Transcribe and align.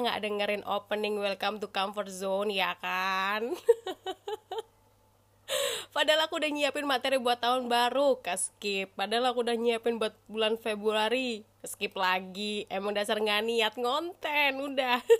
nggak 0.00 0.20
dengerin 0.24 0.64
opening 0.64 1.20
Welcome 1.20 1.60
to 1.60 1.68
Comfort 1.68 2.08
Zone 2.08 2.50
ya 2.50 2.72
kan? 2.80 3.44
Padahal 5.94 6.30
aku 6.30 6.38
udah 6.38 6.50
nyiapin 6.50 6.86
materi 6.86 7.18
buat 7.18 7.42
tahun 7.42 7.66
baru, 7.66 8.22
ke 8.22 8.34
skip. 8.38 8.94
Padahal 8.94 9.34
aku 9.34 9.42
udah 9.42 9.58
nyiapin 9.58 9.98
buat 9.98 10.14
bulan 10.30 10.54
Februari, 10.56 11.42
ke 11.60 11.66
skip 11.66 11.94
lagi. 11.98 12.64
Emang 12.70 12.94
dasar 12.94 13.18
nggak 13.18 13.42
niat 13.42 13.74
ngonten, 13.74 14.54
udah. 14.62 15.02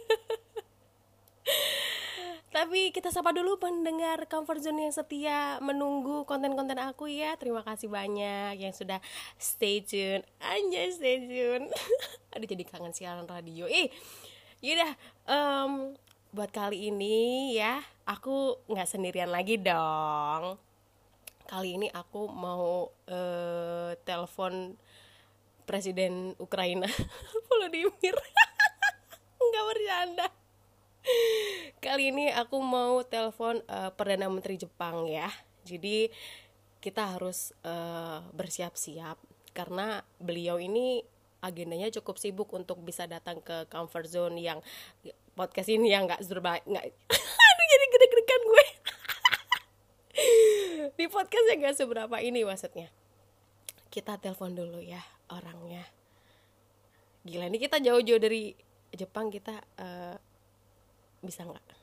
Tapi 2.51 2.91
kita 2.91 3.15
sapa 3.15 3.31
dulu 3.31 3.63
pendengar 3.63 4.27
Comfort 4.27 4.59
Zone 4.59 4.91
yang 4.91 4.91
setia 4.91 5.63
menunggu 5.63 6.27
konten-konten 6.27 6.83
aku 6.83 7.07
ya. 7.07 7.39
Terima 7.39 7.63
kasih 7.63 7.87
banyak 7.87 8.59
yang 8.59 8.75
sudah 8.75 8.99
stay 9.39 9.87
tune. 9.87 10.27
Anjay 10.43 10.91
stay 10.91 11.31
tune. 11.31 11.71
Aduh 12.35 12.51
jadi 12.51 12.67
kangen 12.67 12.91
siaran 12.91 13.31
radio. 13.31 13.71
Eh, 13.71 13.95
yaudah. 14.61 14.93
Um, 15.27 15.97
buat 16.31 16.55
kali 16.55 16.93
ini 16.93 17.59
ya, 17.59 17.83
aku 18.07 18.61
nggak 18.71 18.89
sendirian 18.89 19.33
lagi 19.33 19.59
dong. 19.59 20.57
Kali 21.51 21.75
ini 21.75 21.91
aku 21.91 22.31
mau 22.31 22.95
uh, 23.11 23.91
telepon 24.07 24.79
Presiden 25.67 26.39
Ukraina 26.39 26.87
Volodymyr. 27.51 28.17
Nggak 29.51 29.65
bercanda 29.67 30.27
Kali 31.81 32.13
ini 32.13 32.29
aku 32.29 32.61
mau 32.61 33.01
telepon 33.03 33.65
uh, 33.67 33.91
Perdana 33.97 34.29
Menteri 34.29 34.61
Jepang 34.61 35.09
ya. 35.09 35.33
Jadi 35.65 36.13
kita 36.79 37.17
harus 37.17 37.57
uh, 37.65 38.21
bersiap-siap 38.37 39.17
karena 39.57 40.05
beliau 40.21 40.61
ini 40.61 41.03
agendanya 41.41 41.89
cukup 42.01 42.21
sibuk 42.21 42.49
untuk 42.53 42.81
bisa 42.85 43.09
datang 43.09 43.41
ke 43.41 43.65
comfort 43.73 44.07
zone 44.09 44.37
yang 44.41 44.61
podcast 45.33 45.73
ini 45.73 45.89
yang 45.89 46.05
nggak 46.05 46.21
serba 46.21 46.61
nggak 46.65 46.85
aduh 47.49 47.67
jadi 47.67 47.87
gede-gedekan 47.93 48.41
gue 48.45 48.67
di 51.01 51.07
podcast 51.09 51.47
yang 51.49 51.59
nggak 51.65 51.77
seberapa 51.77 52.17
ini 52.21 52.45
maksudnya 52.45 52.89
kita 53.89 54.21
telepon 54.21 54.53
dulu 54.53 54.79
ya 54.85 55.01
orangnya 55.33 55.83
gila 57.25 57.49
ini 57.49 57.59
kita 57.61 57.81
jauh-jauh 57.81 58.21
dari 58.21 58.53
Jepang 58.91 59.33
kita 59.33 59.55
uh, 59.81 60.17
bisa 61.21 61.45
nggak 61.47 61.81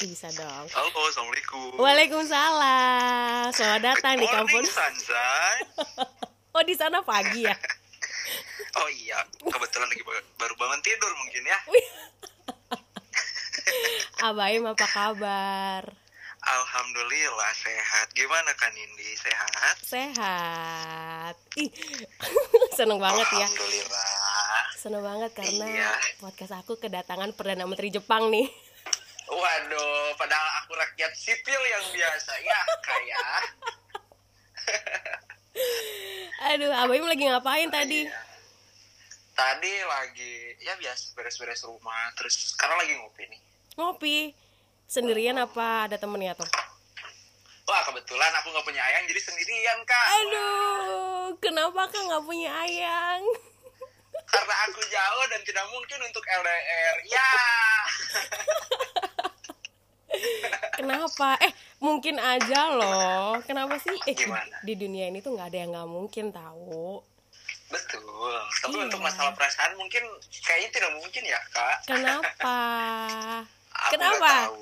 bisa 0.00 0.32
dong. 0.32 0.64
Halo, 0.72 0.88
assalamualaikum. 1.12 1.76
Waalaikumsalam. 1.76 3.52
Selamat 3.52 3.82
datang 3.84 4.16
di 4.16 4.24
kampus. 4.24 4.72
Oh 6.60 6.68
di 6.68 6.76
sana 6.76 7.00
pagi 7.00 7.40
ya? 7.40 7.56
oh 8.84 8.88
iya, 8.92 9.16
kebetulan 9.40 9.88
lagi 9.88 10.04
baru 10.36 10.52
bangun 10.60 10.76
tidur 10.84 11.08
mungkin 11.16 11.40
ya. 11.40 11.56
Abaim 14.28 14.68
apa 14.68 14.84
kabar? 14.84 15.88
Alhamdulillah 16.44 17.52
sehat. 17.56 18.12
Gimana 18.12 18.52
kan 18.60 18.76
Indi? 18.76 19.08
Sehat? 19.16 19.76
Sehat. 19.80 21.34
Ih, 21.56 21.72
seneng 22.76 23.00
banget 23.00 23.24
ya. 23.40 23.48
Alhamdulillah. 23.48 24.60
Seneng 24.76 25.00
banget 25.00 25.30
karena 25.32 25.64
iya. 25.64 25.96
podcast 26.20 26.60
aku 26.60 26.76
kedatangan 26.76 27.32
Perdana 27.32 27.64
Menteri 27.64 27.88
Jepang 27.88 28.28
nih. 28.28 28.52
Waduh, 29.32 30.12
padahal 30.20 30.48
aku 30.60 30.76
rakyat 30.76 31.16
sipil 31.16 31.60
yang 31.72 31.84
biasa 31.88 32.32
ya, 32.44 32.60
kayak. 32.84 33.48
Aduh, 36.40 36.72
Abaim 36.72 37.04
lagi 37.04 37.28
ngapain 37.28 37.68
oh, 37.68 37.72
tadi? 37.72 38.08
Iya. 38.08 38.16
Tadi 39.36 39.74
lagi 39.84 40.56
ya 40.64 40.72
biasa 40.80 41.12
beres-beres 41.12 41.60
rumah, 41.68 42.08
terus 42.16 42.56
sekarang 42.56 42.80
lagi 42.80 42.96
ngopi 42.96 43.28
nih. 43.28 43.40
Ngopi? 43.76 44.18
Sendirian 44.88 45.36
apa 45.36 45.86
ada 45.86 46.00
temennya 46.00 46.34
tuh? 46.34 46.48
Wah 47.68 47.82
kebetulan 47.86 48.32
aku 48.40 48.50
nggak 48.50 48.66
punya 48.66 48.82
ayang 48.82 49.04
jadi 49.06 49.20
sendirian 49.20 49.78
kak. 49.84 50.04
Aduh, 50.24 51.36
kenapa 51.44 51.92
kak 51.92 52.02
nggak 52.08 52.24
punya 52.24 52.50
ayang? 52.66 53.20
Karena 54.32 54.54
aku 54.66 54.80
jauh 54.88 55.24
dan 55.28 55.40
tidak 55.44 55.66
mungkin 55.70 55.98
untuk 56.08 56.24
LDR. 56.24 56.96
Ya. 57.06 57.30
Kenapa? 60.80 61.36
Eh, 61.44 61.52
mungkin 61.80 62.20
aja 62.20 62.60
loh. 62.76 63.40
Kenapa 63.48 63.80
sih? 63.80 63.96
Eh, 64.04 64.14
Gimana? 64.14 64.60
di 64.62 64.76
dunia 64.76 65.08
ini 65.08 65.24
tuh 65.24 65.34
nggak 65.34 65.48
ada 65.50 65.58
yang 65.64 65.70
nggak 65.72 65.90
mungkin 65.90 66.28
tahu. 66.30 67.00
Betul. 67.72 68.34
Tapi 68.60 68.76
iya. 68.76 68.84
untuk 68.86 69.00
masalah 69.00 69.32
perasaan 69.32 69.74
mungkin 69.80 70.04
kayaknya 70.44 70.70
tidak 70.70 70.92
mungkin 71.00 71.22
ya, 71.24 71.40
Kak. 71.50 71.76
Kenapa? 71.88 72.56
Aku 73.88 73.96
Kenapa? 73.96 74.52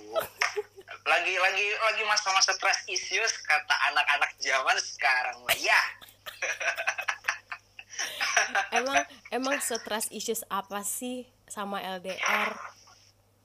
Lagi 1.09 1.35
lagi 1.35 1.67
lagi 1.75 2.03
masa-masa 2.07 2.55
trust 2.55 2.87
issues 2.87 3.35
kata 3.43 3.75
anak-anak 3.93 4.31
zaman 4.39 4.77
sekarang 4.79 5.37
ya. 5.59 5.81
emang 8.79 9.03
emang 9.35 9.59
stres 9.59 10.07
issues 10.15 10.47
apa 10.47 10.87
sih 10.87 11.27
sama 11.51 11.83
LDR? 11.83 12.55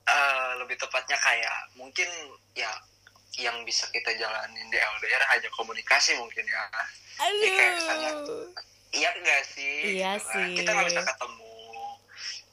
Uh, 0.04 0.12
eh, 0.12 0.48
lebih 0.62 0.76
tepatnya 0.76 1.16
kayak 1.18 1.72
mungkin 1.80 2.06
ya 2.52 2.70
yang 3.40 3.56
bisa 3.66 3.90
kita 3.90 4.14
jalanin 4.14 4.66
di 4.70 4.78
LDR 4.78 5.22
hanya 5.34 5.48
komunikasi 5.54 6.14
mungkin 6.20 6.44
ya. 6.46 6.62
Aduh. 7.22 7.42
Ya, 7.42 7.50
kayak 7.54 7.78
iya 8.94 9.08
enggak 9.18 9.42
sih? 9.50 9.74
Iya 9.98 10.12
gitu 10.18 10.26
kan. 10.26 10.32
sih. 10.34 10.48
Kita 10.62 10.70
nggak 10.70 10.88
bisa 10.90 11.02
ketemu 11.02 11.54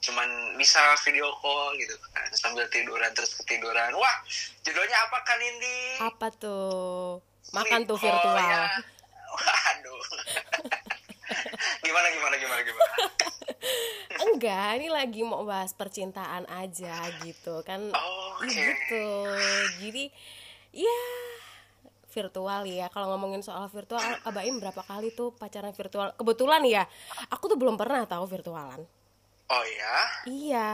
cuman 0.02 0.58
bisa 0.58 0.82
video 1.06 1.30
call 1.38 1.78
gitu 1.78 1.94
kan 2.10 2.26
sambil 2.34 2.66
tiduran 2.74 3.06
terus 3.14 3.38
ketiduran 3.38 3.94
wah 3.94 4.16
judulnya 4.66 4.98
apa 4.98 5.18
kan 5.22 5.38
ini 5.38 5.76
apa 6.02 6.26
tuh 6.34 7.22
makan 7.54 7.86
tuh 7.86 7.94
virtual 7.94 8.34
ya. 8.34 8.66
waduh 9.38 10.02
gimana 11.86 12.06
gimana 12.10 12.34
gimana 12.34 12.62
gimana 12.66 12.94
enggak 14.26 14.70
ini 14.82 14.88
lagi 14.90 15.20
mau 15.22 15.46
bahas 15.46 15.70
percintaan 15.70 16.50
aja 16.50 16.98
gitu 17.22 17.62
kan 17.62 17.94
okay. 18.42 18.74
gitu 18.74 19.06
jadi 19.86 20.04
ya 20.72 21.00
virtual 22.12 22.68
ya 22.68 22.92
kalau 22.92 23.16
ngomongin 23.16 23.40
soal 23.40 23.68
virtual 23.72 24.00
abaim 24.28 24.60
berapa 24.60 24.84
kali 24.84 25.12
tuh 25.16 25.32
pacaran 25.36 25.72
virtual 25.72 26.12
kebetulan 26.16 26.60
ya 26.68 26.84
aku 27.32 27.48
tuh 27.48 27.56
belum 27.56 27.80
pernah 27.80 28.04
tahu 28.04 28.28
virtualan 28.28 28.84
Oh 29.52 29.64
ya? 29.68 29.96
Iya. 30.24 30.70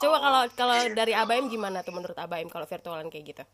Coba 0.00 0.16
oh, 0.16 0.20
kalau 0.24 0.42
kalau 0.56 0.74
gitu. 0.80 0.96
dari 0.96 1.12
Abaim 1.12 1.52
gimana 1.52 1.84
tuh 1.84 1.92
menurut 1.92 2.16
Abaim 2.16 2.48
kalau 2.48 2.64
virtualan 2.64 3.12
kayak 3.12 3.36
gitu? 3.36 3.44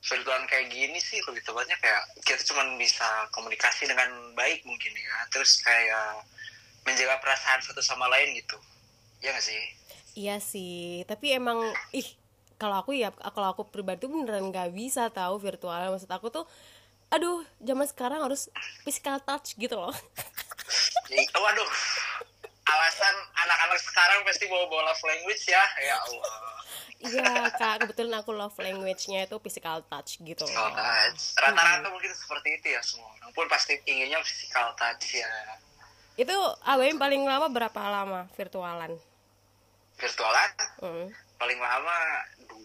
Virtualan 0.00 0.46
kayak 0.46 0.70
gini 0.70 0.96
sih 1.02 1.18
lebih 1.26 1.42
tepatnya 1.42 1.76
kayak 1.82 2.02
kita 2.22 2.40
cuma 2.46 2.62
bisa 2.78 3.04
komunikasi 3.34 3.90
dengan 3.90 4.08
baik 4.38 4.62
mungkin 4.62 4.94
ya. 4.94 5.16
Terus 5.34 5.58
kayak 5.66 6.22
menjaga 6.86 7.18
perasaan 7.18 7.60
satu 7.66 7.82
sama 7.82 8.06
lain 8.06 8.38
gitu. 8.38 8.56
Ya 9.20 9.34
gak 9.34 9.44
sih? 9.44 9.60
Iya 10.16 10.36
sih, 10.40 11.04
tapi 11.06 11.34
emang 11.34 11.60
ih 11.94 12.06
kalau 12.60 12.76
aku 12.84 12.92
ya 12.92 13.08
kalau 13.32 13.56
aku 13.56 13.64
pribadi 13.72 14.04
tuh 14.04 14.12
beneran 14.12 14.52
nggak 14.52 14.76
bisa 14.76 15.08
tahu 15.08 15.40
virtual. 15.40 15.96
Maksud 15.96 16.12
aku 16.12 16.28
tuh 16.28 16.44
aduh 17.08 17.40
zaman 17.58 17.88
sekarang 17.88 18.20
harus 18.20 18.52
physical 18.84 19.16
touch 19.24 19.56
gitu 19.56 19.80
loh. 19.80 19.90
Waduh, 21.42 21.70
alasan 22.68 23.14
anak-anak 23.34 23.80
sekarang 23.82 24.22
pasti 24.22 24.46
bawa 24.46 24.68
bawa 24.70 24.92
love 24.92 25.04
language 25.08 25.42
ya. 25.48 25.64
Ya 25.80 25.96
Allah. 25.98 26.34
Iya 27.00 27.32
kak. 27.56 27.74
Kebetulan 27.82 28.20
aku 28.20 28.30
love 28.36 28.54
language-nya 28.60 29.24
itu 29.24 29.36
physical 29.40 29.80
touch 29.88 30.20
gitu 30.20 30.44
physical 30.44 30.70
touch. 30.76 31.34
Rata-rata 31.40 31.88
hmm. 31.88 31.92
mungkin 31.96 32.12
seperti 32.12 32.48
itu 32.60 32.66
ya 32.76 32.80
semua 32.84 33.08
orang. 33.16 33.30
Pun 33.32 33.48
pasti 33.48 33.80
inginnya 33.88 34.20
physical 34.20 34.76
touch 34.76 35.16
ya. 35.16 35.28
Itu 36.20 36.36
AWM 36.68 37.00
paling 37.00 37.24
lama 37.24 37.48
berapa 37.48 37.80
lama 37.80 38.28
virtualan? 38.36 38.92
Virtualan? 39.96 40.50
Hmm. 40.80 41.08
paling 41.40 41.56
lama 41.56 41.96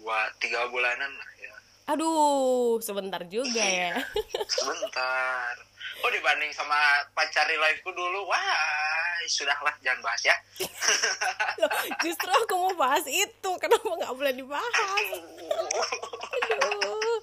dua 0.06 0.30
tiga 0.38 0.69
bulanan 0.69 1.10
lah 1.10 1.31
ya. 1.42 1.56
Aduh 1.98 2.78
sebentar 2.78 3.25
juga 3.25 3.57
ya. 3.57 3.98
sebentar. 4.54 5.57
Oh 6.06 6.10
dibanding 6.13 6.54
sama 6.54 6.78
pacar 7.18 7.50
liveku 7.50 7.90
dulu 7.90 8.30
wah 8.30 9.18
sudahlah 9.25 9.74
jangan 9.81 10.06
bahas 10.06 10.22
ya. 10.22 10.38
Loh, 11.66 11.69
justru 12.06 12.30
aku 12.30 12.54
mau 12.54 12.74
bahas 12.78 13.02
itu 13.10 13.50
kenapa 13.57 13.81
nggak 13.81 14.13
boleh 14.13 14.34
dibahas? 14.38 14.74
Aduh 16.38 17.18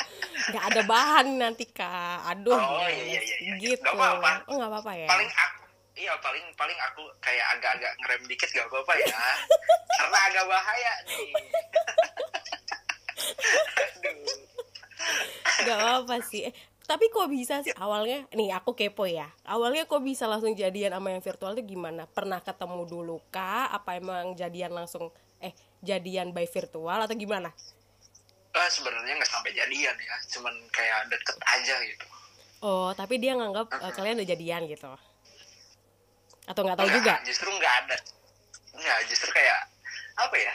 nggak 0.51 0.65
ada 0.75 0.83
bahan 0.83 1.27
nanti 1.39 1.71
kak. 1.71 2.35
Aduh 2.35 2.59
oh 2.59 2.91
iya 2.91 3.15
iya 3.15 3.21
iya, 3.23 3.37
iya. 3.47 3.55
gitu. 3.63 3.79
Nggak 3.79 3.95
apa-apa. 3.95 4.33
Oh 4.51 4.59
nggak 4.59 4.71
apa-apa 4.75 4.93
ya. 4.99 5.07
Paling 5.07 5.31
aku 5.31 5.63
iya 5.95 6.19
paling 6.19 6.43
paling 6.59 6.79
aku 6.91 7.07
kayak 7.23 7.47
agak-agak 7.55 7.95
ngerem 8.03 8.23
dikit 8.27 8.51
gak 8.51 8.67
apa-apa 8.67 8.93
ya. 9.07 9.07
Karena 10.03 10.19
agak 10.27 10.45
bahaya 10.51 10.93
nih 11.07 11.31
Gak 15.63 15.79
apa-apa 15.79 16.17
sih. 16.27 16.51
Eh, 16.51 16.55
tapi 16.83 17.09
kok 17.09 17.31
bisa 17.31 17.63
sih? 17.63 17.71
Awalnya 17.79 18.27
nih 18.35 18.51
aku 18.59 18.75
kepo 18.75 19.07
ya. 19.07 19.31
Awalnya 19.47 19.87
kok 19.87 20.03
bisa 20.03 20.27
langsung 20.27 20.53
jadian 20.53 20.93
sama 20.93 21.15
yang 21.15 21.23
virtual 21.23 21.55
itu 21.55 21.79
gimana? 21.79 22.11
Pernah 22.11 22.43
ketemu 22.43 22.83
dulu 22.85 23.17
kah? 23.31 23.71
Apa 23.71 23.97
emang 23.97 24.35
jadian 24.35 24.75
langsung 24.75 25.09
eh 25.43 25.55
jadian 25.83 26.35
by 26.35 26.47
virtual 26.47 26.99
atau 26.99 27.15
gimana? 27.15 27.51
Ah, 28.53 28.69
sebenarnya 28.69 29.17
nggak 29.17 29.31
sampai 29.31 29.53
jadian 29.55 29.95
ya. 29.95 30.17
Cuman 30.37 30.55
kayak 30.75 31.09
deket 31.09 31.37
aja 31.41 31.77
gitu. 31.87 32.07
Oh 32.63 32.91
tapi 32.95 33.19
dia 33.19 33.35
nganggap 33.39 33.71
eh, 33.73 33.93
kalian 33.95 34.19
udah 34.23 34.29
jadian 34.29 34.63
gitu. 34.67 34.91
Atau 36.51 36.67
nggak 36.67 36.79
tahu 36.79 36.91
juga? 36.91 37.23
justru 37.23 37.49
nggak 37.49 37.75
ada. 37.87 37.97
Nggak 38.75 38.99
justru 39.07 39.31
kayak 39.31 39.71
apa 40.13 40.37
ya 40.37 40.55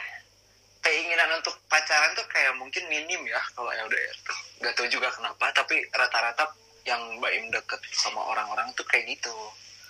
keinginan 0.88 1.28
untuk 1.36 1.52
pacaran 1.68 2.16
tuh 2.16 2.24
kayak 2.32 2.56
mungkin 2.56 2.88
minim 2.88 3.20
ya 3.28 3.40
kalau 3.52 3.68
LDR 3.68 4.16
tuh 4.24 4.38
nggak 4.64 4.72
tahu 4.72 4.88
juga 4.88 5.12
kenapa 5.12 5.52
tapi 5.52 5.84
rata-rata 5.92 6.48
yang 6.88 7.20
Mbak 7.20 7.32
Im 7.36 7.46
deket 7.52 7.80
sama 7.92 8.24
orang-orang 8.24 8.72
tuh 8.72 8.88
kayak 8.88 9.12
gitu. 9.12 9.36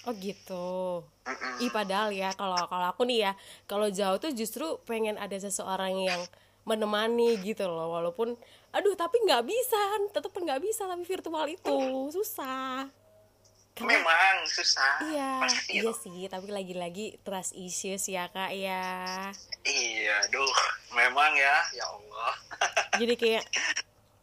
Oh 0.02 0.14
gitu. 0.18 0.66
Mm-mm. 1.30 1.62
Ih 1.62 1.70
padahal 1.70 2.10
ya 2.10 2.34
kalau 2.34 2.58
kalau 2.66 2.90
aku 2.90 3.06
nih 3.06 3.30
ya 3.30 3.32
kalau 3.70 3.86
jauh 3.86 4.18
tuh 4.18 4.34
justru 4.34 4.66
pengen 4.82 5.14
ada 5.14 5.38
seseorang 5.38 5.94
yang 5.94 6.22
menemani 6.66 7.38
gitu 7.46 7.64
loh 7.64 7.94
walaupun 7.96 8.36
aduh 8.74 8.92
tapi 8.92 9.16
nggak 9.24 9.46
bisa 9.46 9.80
tetap 10.12 10.34
nggak 10.36 10.60
bisa 10.60 10.84
tapi 10.84 11.00
virtual 11.06 11.46
itu 11.48 11.78
susah 12.12 12.84
karena 13.78 13.94
memang 13.94 14.34
susah. 14.50 14.94
iya 15.06 15.30
pasti 15.38 15.78
iya 15.78 15.82
loh. 15.86 15.94
sih 15.94 16.26
tapi 16.26 16.50
lagi-lagi 16.50 17.22
trust 17.22 17.54
issues 17.54 18.10
ya 18.10 18.26
kak 18.34 18.50
ya. 18.50 18.82
Iya 19.62 20.16
duh 20.34 20.58
memang 20.98 21.30
ya 21.38 21.56
ya 21.70 21.84
Allah. 21.86 22.34
Jadi 23.00 23.14
kayak 23.14 23.44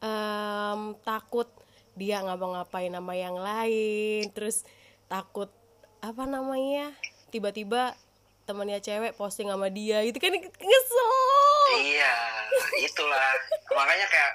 em, 0.04 0.82
takut 1.02 1.48
dia 1.96 2.20
ngapa-ngapain 2.20 2.92
sama 2.92 3.16
yang 3.16 3.40
lain 3.40 4.28
terus 4.36 4.68
takut 5.08 5.48
apa 6.04 6.28
namanya 6.28 6.92
tiba-tiba 7.32 7.96
temannya 8.46 8.84
cewek 8.84 9.16
posting 9.16 9.50
sama 9.50 9.72
dia 9.72 10.04
itu 10.04 10.20
kan 10.20 10.36
ngesel 10.36 11.12
iya 11.82 12.14
itulah 12.84 13.32
makanya 13.74 14.06
kayak 14.12 14.34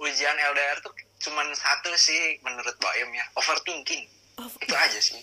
ujian 0.00 0.34
LDR 0.34 0.80
tuh 0.82 0.92
cuman 1.28 1.52
satu 1.52 1.92
sih 1.94 2.40
menurut 2.42 2.74
Mbak 2.80 2.94
Im 3.06 3.10
ya 3.12 3.24
overthinking 3.38 4.04
Oh, 4.36 4.48
itu 4.58 4.74
aja 4.74 5.00
sih. 5.00 5.22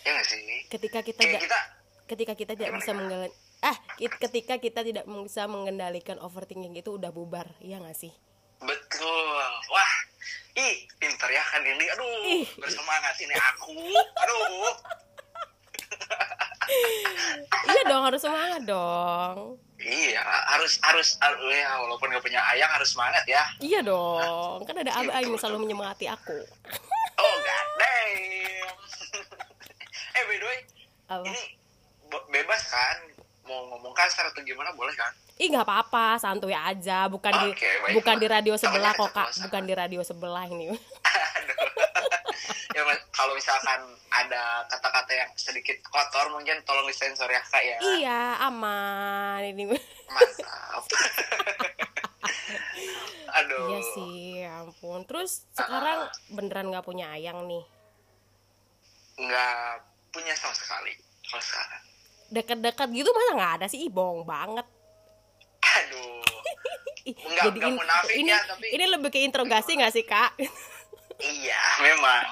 Ya 0.00 0.14
nggak 0.14 0.24
sih 0.24 0.38
ketika 0.68 0.98
kita 1.02 1.18
kayak 1.18 1.30
tidak 1.34 1.42
kita 1.42 1.58
ketika 2.06 2.32
kita 2.32 2.52
tidak 2.54 2.72
bisa 2.78 2.90
mengendalikan 2.94 3.34
ah 3.60 3.76
kit- 3.96 4.20
ketika 4.20 4.54
kita 4.56 4.80
tidak 4.80 5.04
bisa 5.04 5.42
mengendalikan 5.46 6.16
overthinking 6.18 6.72
itu 6.72 6.94
udah 6.94 7.10
bubar 7.10 7.50
iya 7.58 7.76
nggak 7.76 7.92
sih? 7.92 8.14
Betul. 8.58 9.42
Wah 9.68 9.92
ih 10.54 10.86
pinter 10.96 11.28
ya 11.28 11.42
kan 11.44 11.60
ini 11.60 11.84
aduh 11.88 12.08
Ih. 12.24 12.46
bersemangat 12.56 13.14
ini 13.18 13.34
aku. 13.34 13.74
Aduh. 14.22 14.72
Iya 17.66 17.82
dong 17.84 18.02
harus 18.02 18.20
semangat 18.20 18.62
dong. 18.64 19.58
Iya 19.76 20.22
harus 20.48 20.78
harus 20.80 21.18
harus 21.20 21.42
ya 21.46 21.78
walaupun 21.78 22.08
gak 22.08 22.22
punya 22.22 22.40
ayang 22.48 22.70
harus 22.70 22.90
semangat 22.90 23.26
ya. 23.26 23.42
Iya 23.58 23.82
dong 23.82 24.62
kan 24.62 24.74
ada 24.76 24.88
Iya, 24.88 25.02
abah 25.04 25.18
yang 25.20 25.34
selalu 25.36 25.66
menyemangati 25.66 26.06
aku. 26.06 26.38
Oh 27.16 27.36
damn 27.42 27.75
eh 30.16 30.24
by 30.24 30.36
the 30.36 30.46
way 30.46 30.58
apa 31.06 31.22
ini 31.28 31.42
bebas 32.32 32.62
kan 32.66 32.96
mau 33.44 33.62
ngomong 33.70 33.94
kasar 33.94 34.26
atau 34.26 34.42
gimana 34.42 34.72
boleh 34.72 34.96
kan 34.96 35.12
Ih 35.36 35.52
nggak 35.52 35.68
apa-apa, 35.68 36.16
santuy 36.16 36.56
aja. 36.56 37.12
Bukan 37.12 37.28
di 37.28 37.52
Oke, 37.52 37.60
baiklah. 37.60 37.92
bukan 38.00 38.16
di 38.16 38.24
radio 38.24 38.56
sebelah 38.56 38.96
kok 38.96 39.12
kak, 39.12 39.36
bukan 39.44 39.68
di 39.68 39.74
radio 39.76 40.00
sebelah 40.00 40.48
ini. 40.48 40.72
Ya 42.72 42.84
Mas, 42.84 43.00
kalau 43.08 43.32
misalkan 43.32 43.80
ada 44.12 44.68
kata-kata 44.68 45.08
yang 45.08 45.30
sedikit 45.32 45.80
kotor 45.88 46.28
mungkin 46.28 46.60
tolong 46.68 46.84
disensor 46.84 47.24
ya 47.24 47.40
kak 47.40 47.64
ya 47.64 47.76
iya 47.96 48.20
aman 48.44 49.40
ini. 49.40 49.64
mantap 50.12 50.84
aduh 53.40 53.64
iya 53.72 53.80
sih, 53.96 54.16
ya 54.44 54.52
ampun. 54.60 55.08
Terus 55.08 55.48
sekarang 55.56 56.12
beneran 56.28 56.68
nggak 56.68 56.84
punya 56.84 57.16
ayang 57.16 57.48
nih. 57.48 57.64
nggak 59.16 59.95
punya 60.08 60.32
sama 60.32 60.52
sekali 60.52 60.92
kalau 61.22 61.42
sekarang 61.42 61.82
Dekat-dekat 62.26 62.88
gitu 62.90 63.06
masa 63.08 63.30
nggak 63.32 63.52
ada 63.54 63.66
sih? 63.66 63.78
Ih, 63.80 63.92
bohong 63.92 64.22
banget. 64.22 64.66
aduh 65.62 66.22
Ih, 67.08 67.14
Nggak- 67.14 67.54
nggak 67.54 67.68
in- 67.68 67.78
munafik 67.78 68.14
ini 68.16 68.30
ya, 68.30 68.40
tapi- 68.44 68.66
ini 68.68 68.84
lebih 68.84 69.08
ke 69.08 69.20
interogasi 69.20 69.70
nggak 69.74 69.92
sih 69.92 70.02
kak? 70.02 70.34
iya 71.16 71.62
memang 71.80 72.22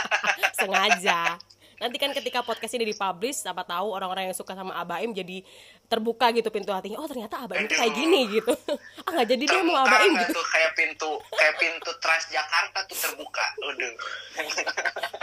Sengaja. 0.58 1.36
Nanti 1.78 1.96
kan 1.98 2.10
ketika 2.14 2.40
podcast 2.42 2.72
ini 2.74 2.90
dipublish, 2.90 3.42
siapa 3.42 3.62
tahu 3.64 3.94
orang-orang 3.94 4.30
yang 4.30 4.36
suka 4.36 4.54
sama 4.54 4.74
Abaim 4.76 5.10
jadi 5.10 5.42
terbuka 5.86 6.30
gitu 6.32 6.48
pintu 6.48 6.70
hatinya. 6.70 7.00
Oh 7.00 7.08
ternyata 7.08 7.44
Abaim 7.44 7.66
tuh 7.66 7.76
kayak 7.76 7.94
gini 7.94 8.20
gitu. 8.40 8.52
ah 9.06 9.10
nggak 9.10 9.28
jadi 9.30 9.44
dia 9.44 9.62
mau 9.62 9.82
Abaim 9.82 10.12
gitu. 10.14 10.32
tuh 10.36 10.46
kayak 10.50 10.72
pintu 10.76 11.10
kayak 11.34 11.54
pintu 11.58 11.90
Trans 11.98 12.24
Jakarta 12.30 12.78
tuh 12.86 12.98
terbuka 12.98 13.44
aduh 13.64 13.94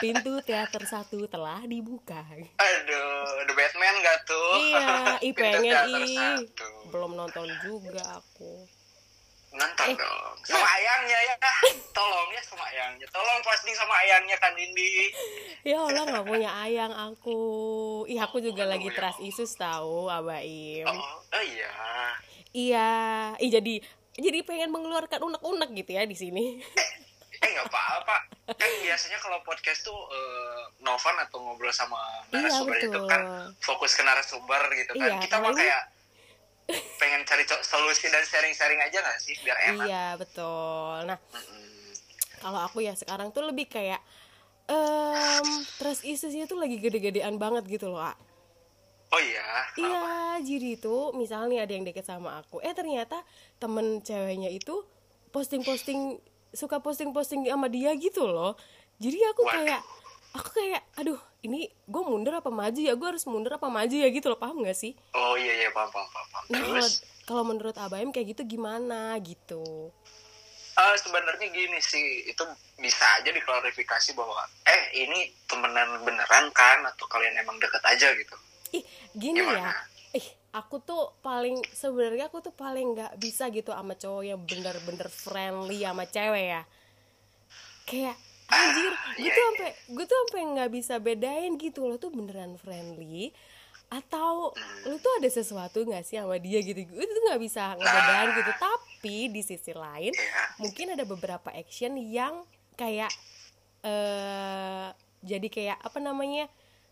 Pintu 0.02 0.34
teater 0.42 0.84
satu 0.86 1.30
telah 1.30 1.62
dibuka. 1.70 2.26
aduh 2.58 3.46
The 3.46 3.54
Batman 3.54 3.96
nggak 4.02 4.20
tuh 4.26 4.52
iya, 4.58 4.88
Pintu 5.22 5.38
pengen 5.38 6.08
satu. 6.18 6.70
Belum 6.90 7.12
nonton 7.14 7.48
juga 7.62 8.02
aku. 8.18 8.66
Nonton 9.52 9.86
Eh, 9.86 9.96
dong. 9.96 10.36
Sama 10.42 10.64
ayangnya 10.66 11.20
ya. 11.22 11.36
Tolong 11.92 12.30
ya 12.30 12.42
sama 12.42 12.64
ayangnya. 12.66 13.08
Tolong 13.08 13.40
posting 13.42 13.74
sama 13.74 13.94
ayangnya 13.98 14.38
kan 14.38 14.56
Indi. 14.56 15.12
Ya 15.62 15.78
Allah 15.78 16.04
nggak 16.08 16.26
punya 16.26 16.50
ayang 16.62 16.90
aku. 16.90 17.40
Ih 18.06 18.18
aku 18.18 18.40
juga 18.40 18.64
Aduh, 18.64 18.72
lagi 18.74 18.88
ya 18.88 18.96
trust 18.96 19.20
isus 19.20 19.52
tahu 19.54 20.08
Abaim. 20.08 20.86
oh, 20.86 20.96
oh 21.28 21.44
iya. 21.44 21.72
Iya, 22.52 22.90
ih 23.38 23.48
jadi 23.50 23.74
jadi 24.14 24.40
pengen 24.42 24.70
mengeluarkan 24.70 25.20
unek-unek 25.22 25.72
gitu 25.74 25.92
ya 25.94 26.04
di 26.04 26.16
sini. 26.16 26.60
eh 27.42 27.50
nggak 27.50 27.68
apa-apa 27.68 28.16
kan 28.52 28.70
biasanya 28.82 29.18
kalau 29.18 29.42
podcast 29.42 29.82
tuh 29.82 29.98
eh, 30.08 30.62
Novan 30.80 31.16
atau 31.18 31.42
ngobrol 31.42 31.72
sama 31.72 31.98
Iya, 32.30 32.38
narasumber 32.38 32.76
itu 32.78 32.92
betul. 32.92 33.08
kan 33.08 33.22
fokus 33.58 33.92
ke 33.92 34.04
narasumber 34.04 34.62
gitu 34.76 34.94
kan. 34.94 35.10
Iya, 35.10 35.20
kita 35.20 35.36
mah 35.38 35.52
kayak 35.52 35.82
solusi 37.72 38.12
dan 38.12 38.24
sharing-sharing 38.28 38.82
aja 38.84 39.00
nggak 39.00 39.20
sih 39.24 39.36
biar 39.40 39.58
enak 39.72 39.86
Iya 39.88 40.06
betul. 40.20 41.08
Nah 41.08 41.18
kalau 42.44 42.60
aku 42.68 42.84
ya 42.84 42.92
sekarang 42.98 43.32
tuh 43.32 43.48
lebih 43.48 43.72
kayak 43.72 44.04
em 44.68 45.48
trust 45.80 46.04
issuesnya 46.04 46.48
tuh 46.48 46.60
lagi 46.60 46.76
gede-gedean 46.78 47.40
banget 47.40 47.64
gitu 47.72 47.88
loh. 47.88 48.04
Ak. 48.04 48.18
oh 49.12 49.20
iya 49.20 49.44
Iya, 49.76 50.04
jadi 50.40 50.80
itu 50.80 51.12
misalnya 51.20 51.68
ada 51.68 51.74
yang 51.76 51.84
deket 51.84 52.08
sama 52.08 52.40
aku, 52.40 52.64
eh 52.64 52.72
ternyata 52.72 53.20
temen 53.60 54.00
ceweknya 54.00 54.48
itu 54.48 54.88
posting-posting 55.36 56.16
suka 56.56 56.80
posting-posting 56.80 57.44
sama 57.44 57.68
dia 57.68 57.92
gitu 58.00 58.24
loh. 58.24 58.56
Jadi 59.04 59.20
aku 59.36 59.44
Waduh. 59.44 59.56
kayak 59.60 59.82
aku 60.32 60.50
kayak 60.56 60.82
aduh 60.96 61.20
ini 61.44 61.68
gue 61.68 62.04
mundur 62.08 62.32
apa 62.40 62.48
maju 62.48 62.80
ya 62.80 62.96
gue 62.96 63.08
harus 63.08 63.28
mundur 63.28 63.52
apa 63.60 63.68
maju 63.68 63.92
ya 63.92 64.08
gitu 64.08 64.32
loh 64.32 64.40
paham 64.40 64.64
gak 64.64 64.80
sih? 64.80 64.96
oh 65.12 65.36
iya 65.36 65.68
iya 65.68 65.70
paham 65.76 65.92
paham 65.92 66.08
paham. 66.08 66.44
Nah 66.48 66.60
terus 66.64 67.04
kalau 67.32 67.48
menurut 67.48 67.80
Abaim 67.80 68.12
kayak 68.12 68.36
gitu 68.36 68.60
gimana 68.60 69.16
gitu? 69.24 69.88
eh, 70.82 70.96
sebenarnya 71.00 71.48
gini 71.52 71.80
sih 71.80 72.28
itu 72.32 72.44
bisa 72.80 73.06
aja 73.20 73.30
diklarifikasi 73.30 74.12
bahwa 74.16 74.44
eh 74.68 74.84
ini 75.04 75.32
temenan 75.46 76.02
beneran 76.04 76.48
kan 76.52 76.80
atau 76.88 77.06
kalian 77.08 77.36
emang 77.40 77.60
deket 77.60 77.84
aja 77.86 78.12
gitu 78.16 78.36
Ih 78.72 78.84
gini 79.12 79.44
ya, 79.44 79.52
Gimana? 79.52 79.72
ih 80.16 80.28
aku 80.56 80.80
tuh 80.80 81.12
paling 81.20 81.60
sebenarnya 81.76 82.32
aku 82.32 82.40
tuh 82.40 82.56
paling 82.56 82.96
nggak 82.96 83.20
bisa 83.20 83.52
gitu 83.52 83.76
sama 83.76 84.00
cowok 84.00 84.24
yang 84.24 84.40
bener-bener 84.48 85.08
friendly 85.12 85.84
sama 85.84 86.08
cewek 86.08 86.46
ya. 86.56 86.62
Kayak 87.84 88.16
anjir, 88.48 88.92
gue 89.20 89.28
iya, 89.28 89.32
tuh 89.36 89.44
iya. 89.44 89.48
sampai 89.52 89.70
gue 89.92 90.06
tuh 90.08 90.18
sampai 90.24 90.42
nggak 90.56 90.72
bisa 90.72 90.94
bedain 91.04 91.52
gitu 91.60 91.84
lo 91.84 92.00
tuh 92.00 92.16
beneran 92.16 92.56
friendly 92.56 93.36
atau 93.92 94.56
lu 94.86 94.96
tuh 94.98 95.14
ada 95.20 95.28
sesuatu 95.28 95.84
nggak 95.84 96.02
sih 96.02 96.16
sama 96.16 96.40
dia 96.40 96.64
gitu? 96.64 96.80
Gue 96.88 97.04
tuh 97.04 97.24
nggak 97.28 97.42
bisa 97.42 97.76
ngebedain 97.76 98.24
Nah. 98.26 98.36
gitu. 98.36 98.52
Tapi 98.56 99.18
di 99.28 99.42
sisi 99.42 99.72
lain 99.72 100.16
Iya. 100.16 100.44
mungkin 100.58 100.96
ada 100.96 101.04
beberapa 101.04 101.52
action 101.52 102.00
yang 102.00 102.48
kayak 102.74 103.12
eh 103.84 104.88
jadi 105.22 105.48
kayak 105.48 105.78
apa 105.82 106.00
namanya 106.00 106.48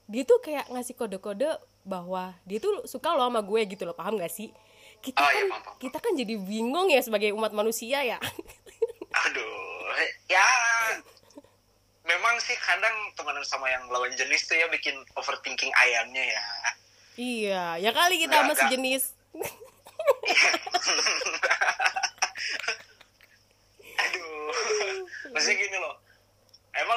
dia 0.05 0.23
tuh 0.23 0.37
kayak 0.39 0.67
ngasih 0.67 0.93
kode-kode 0.93 1.47
bahwa 1.81 2.35
dia 2.43 2.57
tuh 2.57 2.83
suka 2.83 3.13
lo 3.13 3.23
sama 3.23 3.39
gue 3.39 3.61
gitu 3.65 3.83
loh. 3.83 3.93
Paham 3.93 4.17
gak 4.17 4.29
sih? 4.29 4.51
Kita 4.99 5.15
Oh, 5.17 5.25
kan 5.25 5.37
iya, 5.37 5.47
paham, 5.47 5.63
paham. 5.63 5.77
kita 5.79 5.97
kan 5.97 6.13
jadi 6.13 6.35
bingung 6.35 6.91
ya 6.91 6.99
sebagai 6.99 7.31
umat 7.31 7.49
manusia 7.51 8.03
ya. 8.03 8.19
Aduh 9.23 9.95
ya. 10.27 10.43
Memang 12.01 12.35
sih 12.39 12.57
kadang 12.57 12.91
temenan 13.13 13.45
sama 13.45 13.69
yang 13.69 13.85
lawan 13.87 14.09
jenis 14.11 14.43
tuh 14.43 14.57
ya 14.57 14.65
bikin 14.67 14.97
overthinking 15.13 15.69
ayamnya 15.77 16.25
ya 16.25 16.43
iya 17.15 17.77
ya 17.79 17.91
kali 17.95 18.19
kita 18.21 18.43
sama 18.43 18.53
sejenis. 18.53 19.03
aduh. 24.03 24.51
Maksudnya 25.33 25.57
gini 25.57 25.77
loh. 25.79 25.95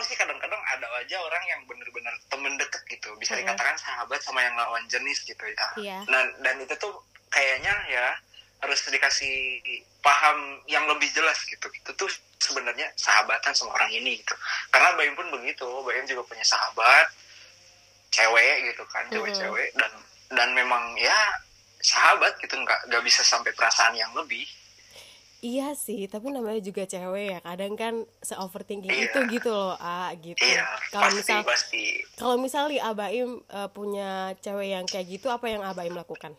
Sih 0.02 0.18
kadang-kadang 0.18 0.58
ada 0.58 0.90
aja 0.98 1.14
orang 1.22 1.44
yang 1.46 1.62
bener-bener 1.70 2.10
temen 2.26 2.58
deket 2.58 2.82
gitu. 2.90 3.14
Bisa 3.22 3.38
dikatakan 3.38 3.78
sahabat 3.78 4.18
sama 4.18 4.42
yang 4.42 4.58
lawan 4.58 4.82
jenis 4.90 5.22
gitu 5.22 5.38
ya. 5.46 5.54
Iya. 5.78 5.98
dan 6.10 6.26
dan 6.42 6.58
itu 6.58 6.74
tuh 6.74 6.90
kayaknya 7.30 7.70
ya 7.86 8.10
harus 8.66 8.82
dikasih 8.82 9.62
paham 10.02 10.58
yang 10.66 10.90
lebih 10.90 11.06
jelas 11.14 11.38
gitu. 11.46 11.70
Itu 11.70 11.94
tuh 11.94 12.10
sebenarnya 12.42 12.90
sahabatan 12.98 13.54
sama 13.54 13.78
orang 13.78 13.94
ini 13.94 14.18
gitu. 14.18 14.34
Karena 14.74 14.90
Bayim 14.98 15.14
pun 15.14 15.30
begitu. 15.30 15.66
Bayim 15.86 16.02
juga 16.10 16.26
punya 16.26 16.42
sahabat 16.42 17.14
cewek 18.12 18.56
gitu 18.68 18.84
kan 18.86 19.08
cewek-cewek 19.08 19.72
dan 19.74 19.92
dan 20.30 20.48
memang 20.52 20.92
ya 20.94 21.16
sahabat 21.80 22.36
gitu 22.38 22.54
nggak 22.54 22.86
nggak 22.86 23.02
bisa 23.02 23.24
sampai 23.24 23.50
perasaan 23.52 23.96
yang 23.96 24.12
lebih 24.12 24.44
Iya 25.42 25.74
sih, 25.74 26.06
tapi 26.06 26.30
namanya 26.30 26.62
juga 26.62 26.86
cewek 26.86 27.34
ya. 27.34 27.38
Kadang 27.42 27.74
kan 27.74 27.94
se-overthinking 28.22 28.94
Iya. 28.94 29.10
itu 29.10 29.18
gitu 29.26 29.50
loh, 29.50 29.74
A 29.74 30.14
gitu. 30.14 30.38
iya 30.38 30.62
Kalau 30.86 31.10
misal 31.10 31.42
pasti 31.42 31.98
kalau 32.14 32.36
misal 32.38 32.70
nih 32.70 32.78
Abaim 32.78 33.42
eh, 33.42 33.68
punya 33.74 34.38
cewek 34.38 34.70
yang 34.70 34.86
kayak 34.86 35.10
gitu, 35.10 35.34
apa 35.34 35.50
yang 35.50 35.66
Abaim 35.66 35.98
lakukan? 35.98 36.38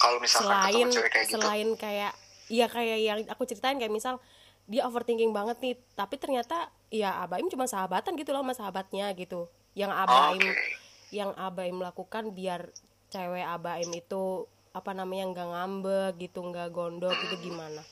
kalau 0.00 0.16
misalkan 0.16 0.48
Selain 0.48 0.86
cewek 0.88 1.10
kayak 1.12 1.26
gitu 1.28 1.34
selain 1.36 1.68
kayak 1.76 2.12
iya 2.48 2.66
kayak 2.70 2.98
yang 3.02 3.18
aku 3.28 3.44
ceritain 3.44 3.76
kayak 3.76 3.92
misal 3.92 4.16
dia 4.64 4.88
overthinking 4.88 5.36
banget 5.36 5.60
nih, 5.60 5.74
tapi 5.92 6.16
ternyata 6.16 6.72
ya 6.88 7.20
Abaim 7.20 7.52
cuma 7.52 7.64
sahabatan 7.64 8.16
gitu 8.16 8.32
loh 8.32 8.40
sama 8.40 8.56
sahabatnya 8.56 9.12
gitu. 9.12 9.44
Yang 9.78 9.92
Abaim 9.94 10.42
oke. 10.42 10.66
yang 11.14 11.30
Abaim 11.38 11.78
lakukan 11.78 12.34
biar 12.34 12.66
cewek 13.14 13.46
Abaim 13.46 13.94
itu 13.94 14.50
apa 14.74 14.90
namanya 14.90 15.30
nggak 15.30 15.48
ngambek 15.54 16.12
gitu, 16.18 16.42
nggak 16.42 16.74
gondok 16.74 17.14
gitu 17.22 17.38
gimana? 17.46 17.86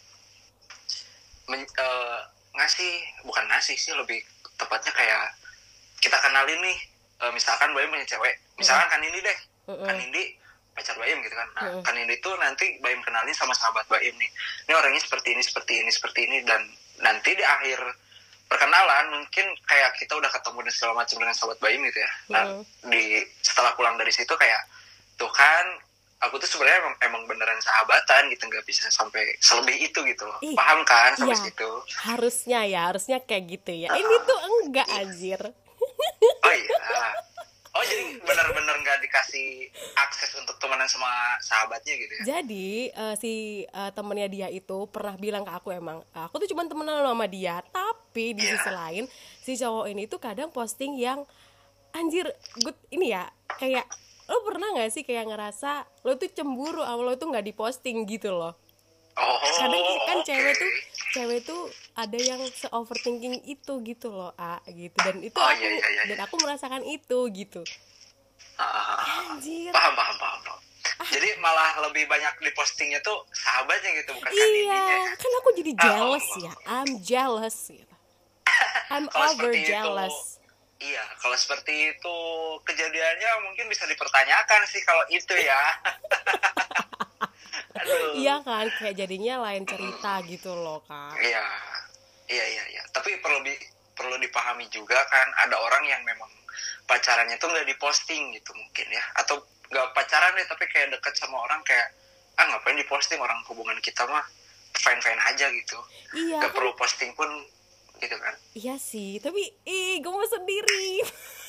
Men- 1.46 1.62
eh, 1.62 2.18
ngasih 2.58 2.92
bukan 3.22 3.44
ngasih 3.54 3.78
sih 3.78 3.94
lebih 3.94 4.18
tepatnya 4.58 4.90
kayak 4.90 5.30
kita 6.02 6.18
kenalin 6.18 6.58
nih 6.58 6.78
eh, 7.22 7.32
misalkan 7.32 7.70
Bayim 7.70 7.94
punya 7.94 8.04
cewek. 8.04 8.34
Misalkan 8.58 8.90
kan 8.90 9.00
ini 9.00 9.18
deh. 9.22 9.38
Kan 9.66 9.96
Indi 9.98 10.34
pacar 10.76 10.98
Bayim 11.00 11.22
gitu 11.24 11.32
kan. 11.32 11.48
Nah 11.56 11.62
Mm-mm. 11.70 11.82
kan 11.86 11.94
Indi 11.96 12.18
tuh 12.20 12.34
nanti 12.36 12.76
Bayim 12.82 13.00
kenalin 13.00 13.32
sama 13.32 13.54
sahabat 13.56 13.86
Bayim 13.88 14.12
nih. 14.18 14.30
Ini 14.68 14.72
orangnya 14.74 15.00
seperti 15.00 15.32
ini 15.32 15.42
seperti 15.42 15.72
ini 15.80 15.90
seperti 15.94 16.20
ini 16.26 16.38
dan 16.44 16.66
nanti 17.00 17.32
di 17.32 17.44
akhir 17.46 17.78
perkenalan 18.46 19.04
mungkin 19.10 19.46
kayak 19.66 19.90
kita 19.98 20.14
udah 20.14 20.30
ketemu 20.30 20.58
dan 20.66 20.72
segala 20.72 20.92
macam 21.02 21.16
dengan 21.18 21.34
sahabat 21.34 21.58
Bayim 21.58 21.82
gitu 21.90 21.98
ya 21.98 22.10
nah 22.30 22.44
Mm-mm. 22.46 22.90
di 22.90 23.22
setelah 23.42 23.74
pulang 23.74 23.98
dari 23.98 24.14
situ 24.14 24.30
kayak 24.38 24.62
tuh 25.18 25.30
kan 25.34 25.66
aku 26.16 26.40
tuh 26.40 26.48
sebenarnya 26.48 26.80
emang, 26.80 26.96
emang 27.04 27.22
beneran 27.28 27.60
sahabatan 27.60 28.32
gitu 28.32 28.48
nggak 28.48 28.64
bisa 28.64 28.88
sampai 28.88 29.36
selebih 29.42 29.76
itu 29.90 29.98
gitu 30.06 30.24
loh 30.24 30.38
Ih, 30.40 30.56
paham 30.56 30.80
kan 30.86 31.12
sampai 31.18 31.36
iya. 31.36 31.44
situ 31.50 31.70
harusnya 32.08 32.60
ya 32.64 32.80
harusnya 32.88 33.18
kayak 33.20 33.44
gitu 33.58 33.72
ya 33.74 33.92
ini 33.92 34.14
tuh 34.24 34.38
enggak 34.64 34.88
anjir 34.94 35.40
Oh 36.46 36.54
iya. 36.54 36.78
Oh 37.76 37.84
jadi 37.84 38.02
benar-benar 38.18 38.72
nggak 38.78 38.98
dikasih 39.00 39.68
akses 39.94 40.32
untuk 40.34 40.56
temenan 40.56 40.86
sama 40.86 41.08
sahabatnya 41.38 41.92
gitu 41.94 42.12
ya? 42.14 42.22
jadi 42.34 42.68
eh, 42.88 43.14
si 43.14 43.32
eh, 43.62 43.90
temennya 43.92 44.26
dia 44.26 44.48
itu 44.48 44.88
pernah 44.88 45.12
bilang 45.14 45.44
ke 45.44 45.52
aku 45.52 45.68
emang 45.70 46.00
aku 46.10 46.40
tuh 46.40 46.48
cuma 46.48 46.64
temenan 46.64 47.04
sama 47.04 47.26
dia 47.26 47.60
tapi 47.68 48.32
di 48.32 48.42
Iya. 48.42 48.56
sisi 48.56 48.70
lain 48.70 49.04
si 49.38 49.52
cowok 49.54 49.86
ini 49.86 50.02
tuh 50.06 50.16
kadang 50.16 50.48
posting 50.48 50.96
yang 50.96 51.28
anjir 51.92 52.32
good 52.58 52.76
ini 52.88 53.10
ya 53.10 53.28
kayak 53.54 53.84
lo 54.26 54.40
pernah 54.42 54.72
nggak 54.72 54.90
sih 54.90 55.02
kayak 55.02 55.28
ngerasa 55.28 55.72
lo 56.02 56.16
tuh 56.16 56.28
cemburu 56.28 56.80
sama 56.80 57.00
lo 57.02 57.12
tuh 57.14 57.28
nggak 57.28 57.44
diposting 57.44 58.02
gitu 58.04 58.32
loh 58.32 58.56
Oh. 59.16 59.36
kadang 59.40 59.80
kan 60.02 60.18
oke. 60.18 60.24
cewek 60.24 60.54
tuh 60.54 60.72
cewek 61.16 61.40
tuh 61.42 61.62
ada 61.94 62.18
yang 62.20 62.44
se 62.50 62.68
overthinking 62.70 63.40
itu 63.42 63.72
gitu 63.82 64.08
loh 64.10 64.36
a 64.36 64.60
gitu 64.68 64.92
dan 64.98 65.16
itu 65.18 65.32
Oh, 65.34 65.42
aku 65.42 65.56
iya, 65.58 65.70
iya, 65.72 65.88
iya, 65.88 66.02
dan 66.06 66.18
aku 66.22 66.34
merasakan 66.36 66.84
itu 66.84 67.18
gitu 67.32 67.64
Ah, 68.56 69.00
anjir 69.26 69.68
paham 69.70 69.92
paham 69.92 70.16
paham. 70.16 70.40
paham. 70.42 70.60
Jadi 71.06 71.28
malah 71.36 71.76
lebih 71.82 72.04
banyak 72.04 72.36
di 72.38 72.50
postingnya 72.50 73.00
tuh 73.00 73.20
sahabatnya 73.30 73.90
gitu 73.96 74.12
bukan 74.12 74.28
kan 74.28 74.48
ininya. 74.48 74.76
iya 74.96 75.12
kan 75.14 75.30
aku 75.34 75.48
jadi 75.54 75.72
Ah, 75.72 75.80
jealous 75.82 76.26
oh. 76.30 76.38
ya 76.38 76.52
I'm 76.66 76.90
jealous 77.00 77.56
gitu 77.66 77.94
I'm 78.92 79.06
over 79.10 79.32
seperti 79.50 79.58
itu, 79.62 79.72
jealous 79.72 80.16
Iya, 80.76 81.00
kalau 81.16 81.32
seperti 81.34 81.72
itu 81.90 82.16
kejadiannya 82.62 83.30
mungkin 83.42 83.64
bisa 83.66 83.84
dipertanyakan 83.84 84.60
sih 84.66 84.84
kalau 84.84 85.08
itu 85.08 85.32
ya. 85.34 85.56
Iya 88.16 88.40
kan 88.42 88.66
kayak 88.76 88.96
jadinya 88.96 89.44
lain 89.48 89.64
cerita 89.68 90.22
gitu 90.24 90.52
loh 90.52 90.80
kak. 90.84 91.16
Iya, 91.20 91.44
iya, 92.30 92.44
iya, 92.44 92.64
iya. 92.72 92.82
Tapi 92.90 93.20
perlu 93.20 93.44
di, 93.44 93.52
perlu 93.92 94.16
dipahami 94.20 94.66
juga 94.72 94.96
kan 95.08 95.28
ada 95.46 95.56
orang 95.60 95.84
yang 95.88 96.02
memang 96.04 96.28
pacarannya 96.88 97.36
tuh 97.36 97.50
nggak 97.52 97.66
diposting 97.66 98.32
gitu 98.36 98.50
mungkin 98.56 98.86
ya, 98.88 99.04
atau 99.20 99.42
nggak 99.68 99.92
pacaran 99.92 100.32
deh 100.38 100.46
tapi 100.46 100.64
kayak 100.70 100.94
deket 100.94 101.14
sama 101.18 101.42
orang 101.42 101.60
kayak 101.66 101.90
ah 102.38 102.44
ngapain 102.48 102.78
diposting? 102.78 103.18
Orang 103.18 103.42
hubungan 103.50 103.76
kita 103.82 104.06
mah 104.06 104.22
fine 104.76 105.00
fine 105.00 105.20
aja 105.24 105.48
gitu, 105.50 105.78
iya 106.14 106.38
nggak 106.38 106.52
kan 106.52 106.56
perlu 106.60 106.72
posting 106.76 107.10
pun 107.16 107.28
gitu 107.96 108.12
kan. 108.20 108.36
iya 108.52 108.76
sih 108.76 109.16
tapi 109.24 109.40
ih 109.64 110.04
gue 110.04 110.12
mau 110.12 110.20
sendiri 110.28 111.00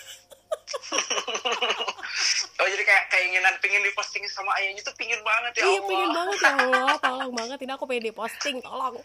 oh 2.60 2.68
jadi 2.68 2.84
kayak 2.84 3.06
keinginan 3.13 3.56
pingin 3.63 3.84
diposting 3.84 4.24
sama 4.32 4.51
ayahnya 4.60 4.82
tuh 4.84 4.96
pingin 4.96 5.20
banget 5.24 5.51
ya 5.60 5.63
iya 5.63 5.80
Allah. 5.80 5.88
pengen 5.88 6.10
banget 6.13 6.39
ya 6.39 6.51
Allah 6.56 6.98
tolong 7.00 7.32
banget 7.34 7.58
ini 7.63 7.72
aku 7.74 7.86
pengen 7.88 8.06
diposting 8.12 8.58
tolong 8.62 8.96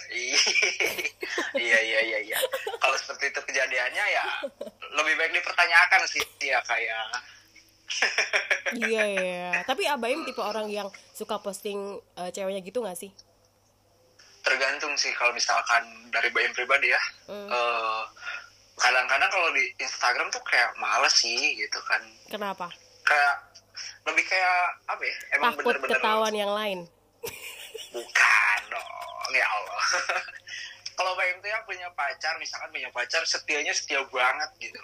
iya 1.60 1.78
iya 1.84 2.00
iya 2.02 2.18
iya. 2.24 2.38
Kalau 2.80 2.96
seperti 2.96 3.30
itu 3.30 3.40
kejadiannya 3.46 4.04
ya 4.10 4.24
lebih 4.96 5.14
baik 5.14 5.32
dipertanyakan 5.38 6.02
sih 6.08 6.24
ya 6.40 6.58
kayak 6.64 7.04
iya 8.80 9.04
ya 9.06 9.50
tapi 9.68 9.84
Abaim 9.86 10.24
tipe 10.24 10.40
orang 10.40 10.72
yang 10.72 10.88
suka 11.12 11.36
posting 11.38 12.00
eh, 12.16 12.30
ceweknya 12.32 12.64
gitu 12.64 12.80
gak 12.80 12.96
sih 12.96 13.12
tergantung 14.40 14.96
sih 14.96 15.12
kalau 15.14 15.36
misalkan 15.36 15.84
dari 16.10 16.32
Bayam 16.32 16.52
pribadi 16.56 16.90
ya. 16.90 17.02
Hmm. 17.28 17.48
Eh, 17.48 18.02
kadang-kadang 18.80 19.28
kalau 19.28 19.48
di 19.52 19.64
Instagram 19.76 20.28
tuh 20.28 20.42
kayak 20.42 20.72
males 20.76 21.12
sih 21.14 21.54
gitu 21.54 21.78
kan. 21.84 22.00
kenapa 22.26 22.72
Kayak 23.04 23.34
lebih 24.08 24.24
kayak 24.24 24.60
apa 24.88 25.02
ya? 25.02 25.16
Emang 25.36 25.52
takut 25.54 25.64
bener-bener 25.76 25.98
ketahuan 26.00 26.34
yang 26.34 26.52
lain 26.52 26.80
bukan 27.90 28.60
dong 28.70 29.30
ya 29.34 29.46
Allah. 29.46 29.82
kalau 30.98 31.12
Bayam 31.16 31.40
tuh 31.40 31.50
yang 31.50 31.64
punya 31.64 31.88
pacar, 31.92 32.36
misalkan 32.38 32.70
punya 32.70 32.90
pacar 32.92 33.22
setianya 33.24 33.72
setia 33.74 34.04
banget 34.08 34.50
gitu. 34.60 34.78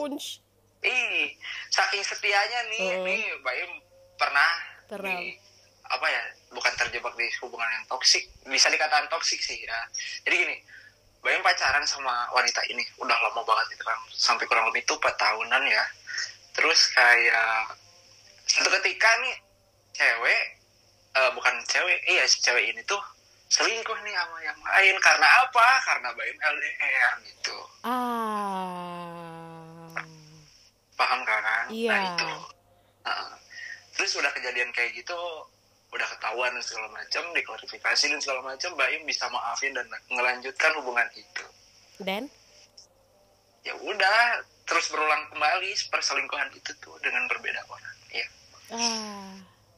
Unch. 0.00 0.40
Ih, 0.84 1.32
saking 1.72 2.04
setianya 2.04 2.60
nih, 2.70 2.86
Hmm. 2.92 3.04
nih 3.04 3.22
Bayam 3.40 3.70
pernah 4.16 4.50
Pernah. 4.88 5.16
di 5.16 5.36
apa 5.84 6.06
ya? 6.06 6.22
Bukan 6.52 6.72
terjebak 6.76 7.12
di 7.16 7.26
hubungan 7.42 7.66
yang 7.66 7.84
toksik, 7.88 8.24
bisa 8.46 8.68
dikatakan 8.68 9.08
toksik 9.08 9.40
sih 9.40 9.64
ya. 9.64 9.78
Jadi 10.24 10.34
gini, 10.38 10.56
Bayam 11.24 11.40
pacaran 11.40 11.88
sama 11.88 12.28
wanita 12.36 12.60
ini 12.68 12.84
udah 13.00 13.16
lama 13.16 13.40
banget 13.48 13.80
itu 13.80 13.84
kan, 13.84 13.96
sampai 14.12 14.44
kurang 14.44 14.68
lebih 14.68 14.84
itu 14.84 14.92
4 14.92 15.08
tahunan 15.16 15.62
ya. 15.64 15.84
Terus 16.52 16.92
kayak 16.92 17.80
satu 18.44 18.68
ketika 18.68 19.08
nih 19.24 19.34
cewek 19.96 20.42
eh, 21.16 21.30
bukan 21.32 21.54
cewek, 21.64 21.98
iya 22.12 22.28
si 22.28 22.44
cewek 22.44 22.76
ini 22.76 22.84
tuh 22.84 23.00
selingkuh 23.48 23.96
nih 24.04 24.12
sama 24.12 24.38
yang 24.44 24.60
lain 24.60 24.96
karena 25.00 25.28
apa? 25.48 25.66
Karena 25.88 26.08
Bayam 26.12 26.36
LDR 26.36 27.14
gitu. 27.24 27.56
ah 27.88 28.84
paham 30.94 31.20
kan? 31.26 31.66
Iya. 31.70 31.90
Nah 31.90 32.00
itu. 32.14 32.30
Heeh. 33.04 33.32
terus 33.94 34.18
udah 34.18 34.32
kejadian 34.34 34.74
kayak 34.74 34.90
gitu, 34.98 35.18
udah 35.94 36.08
ketahuan 36.18 36.50
dan 36.58 36.64
segala 36.66 36.88
macam, 36.90 37.22
diklarifikasi 37.30 38.04
dan 38.10 38.20
segala 38.20 38.42
macam, 38.42 38.74
Baim 38.74 39.06
bisa 39.06 39.30
maafin 39.30 39.70
dan 39.70 39.86
ngelanjutkan 40.10 40.74
hubungan 40.82 41.06
itu. 41.14 41.44
dan 42.02 42.26
Ya 43.64 43.72
udah, 43.80 44.44
terus 44.68 44.92
berulang 44.92 45.30
kembali 45.32 45.72
perselingkuhan 45.88 46.52
itu 46.52 46.74
tuh 46.84 46.98
dengan 47.00 47.24
berbeda 47.30 47.64
orang. 47.64 47.96
Iya. 48.12 48.26
ah 48.76 49.32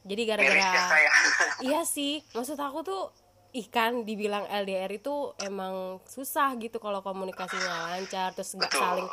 jadi 0.07 0.21
ya 0.23 0.29
gara-gara 0.39 0.81
saya. 0.87 1.11
iya 1.67 1.81
sih 1.83 2.23
maksud 2.31 2.55
aku 2.55 2.79
tuh 2.87 3.03
ikan 3.67 4.07
dibilang 4.07 4.47
LDR 4.47 4.87
itu 4.95 5.35
emang 5.43 5.99
susah 6.07 6.55
gitu 6.55 6.79
kalau 6.79 7.03
komunikasinya 7.03 7.91
lancar 7.91 8.31
terus 8.31 8.55
nggak 8.55 8.71
saling 8.71 9.07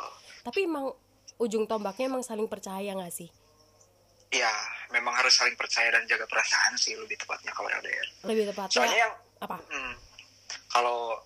tapi 0.47 0.63
emang 0.63 0.95
ujung 1.35 1.67
tombaknya 1.67 2.07
emang 2.07 2.23
saling 2.23 2.47
percaya 2.47 2.95
nggak 2.95 3.11
sih 3.11 3.29
Iya, 4.35 4.51
memang 4.95 5.11
harus 5.19 5.35
saling 5.35 5.59
percaya 5.59 5.91
dan 5.91 6.07
jaga 6.07 6.23
perasaan 6.23 6.79
sih 6.79 6.95
lebih 6.95 7.19
tepatnya 7.19 7.51
kalau 7.51 7.67
LDR. 7.67 8.07
lebih 8.31 8.47
tepatnya 8.55 8.75
Soalnya 8.79 8.99
yang 9.09 9.13
apa 9.43 9.57
Hmm. 9.67 9.93
Kalau 10.71 11.19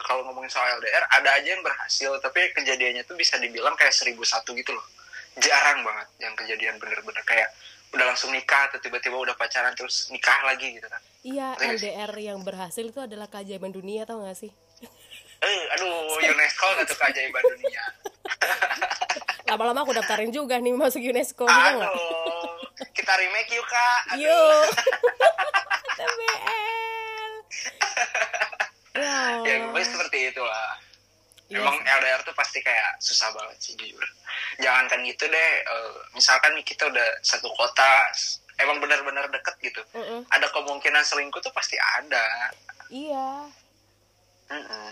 kalau 0.00 0.26
ngomongin 0.26 0.50
soal 0.50 0.80
LDR, 0.80 1.04
ada 1.12 1.28
aja 1.38 1.48
yang 1.54 1.62
berhasil, 1.62 2.10
tapi 2.24 2.50
kejadiannya 2.56 3.04
tuh 3.04 3.14
bisa 3.14 3.36
dibilang 3.38 3.76
kayak 3.76 3.92
seribu 3.92 4.24
satu 4.24 4.56
gitu 4.56 4.72
loh. 4.72 4.82
Jarang 5.38 5.84
banget 5.86 6.08
yang 6.18 6.34
kejadian 6.34 6.80
bener-bener 6.80 7.20
kayak 7.28 7.52
udah 7.90 8.06
langsung 8.06 8.30
nikah 8.32 8.70
atau 8.70 8.78
tiba-tiba 8.80 9.18
udah 9.18 9.34
pacaran 9.36 9.74
terus 9.74 10.08
nikah 10.14 10.40
lagi 10.46 10.78
gitu 10.78 10.86
kan. 10.86 11.02
iya? 11.26 11.54
LDR 11.58 12.10
yang 12.16 12.40
berhasil 12.42 12.86
itu 12.86 13.00
adalah 13.02 13.26
keajaiban 13.26 13.74
dunia 13.74 14.06
tau 14.06 14.22
gak 14.22 14.38
sih 14.38 14.50
eh 15.40 15.62
aduh 15.72 16.20
UNESCO 16.20 16.66
satu 16.84 16.94
keajaiban 17.00 17.40
dunia 17.40 17.82
lama-lama 19.50 19.88
aku 19.88 19.92
daftarin 19.96 20.28
juga 20.28 20.60
nih 20.60 20.76
masuk 20.76 21.00
UNESCO 21.00 21.48
aduh 21.48 21.88
kita 22.96 23.12
remake 23.16 23.50
yuk 23.52 23.66
kak 23.66 24.00
Aduh. 24.14 24.22
yuk 24.24 24.68
TBL 25.98 27.32
ya 28.96 29.16
ya 29.44 29.54
gue 29.70 29.82
seperti 29.84 30.18
itulah 30.32 30.70
Iya 31.50 31.66
Emang 31.66 31.82
LDR 31.82 32.22
tuh 32.22 32.30
pasti 32.38 32.62
kayak 32.62 33.02
susah 33.02 33.26
banget 33.34 33.58
sih 33.58 33.74
jujur. 33.74 33.98
Jangankan 34.62 35.02
gitu 35.02 35.26
deh, 35.26 35.50
eh, 35.66 35.94
misalkan 36.14 36.54
nih 36.54 36.62
kita 36.62 36.86
udah 36.86 37.08
satu 37.26 37.50
kota, 37.58 38.06
emang 38.62 38.78
benar-benar 38.78 39.26
deket 39.34 39.58
gitu. 39.58 39.82
Mm-mm. 39.90 40.22
Ada 40.30 40.46
kemungkinan 40.54 41.02
selingkuh 41.02 41.42
tuh 41.42 41.50
pasti 41.50 41.74
ada. 41.98 42.54
iya 42.86 43.50
Mm-mm. 44.46 44.90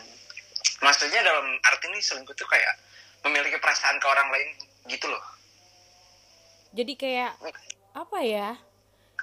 Maksudnya 0.83 1.23
dalam 1.23 1.47
arti 1.63 1.95
nih 1.95 2.03
selingkuh 2.03 2.35
tuh 2.35 2.51
kayak 2.51 2.75
memiliki 3.23 3.63
perasaan 3.63 4.03
ke 4.03 4.07
orang 4.11 4.27
lain 4.35 4.49
gitu 4.91 5.07
loh. 5.07 5.23
jadi 6.75 6.93
kayak 6.99 7.33
apa 7.99 8.19
ya 8.21 8.55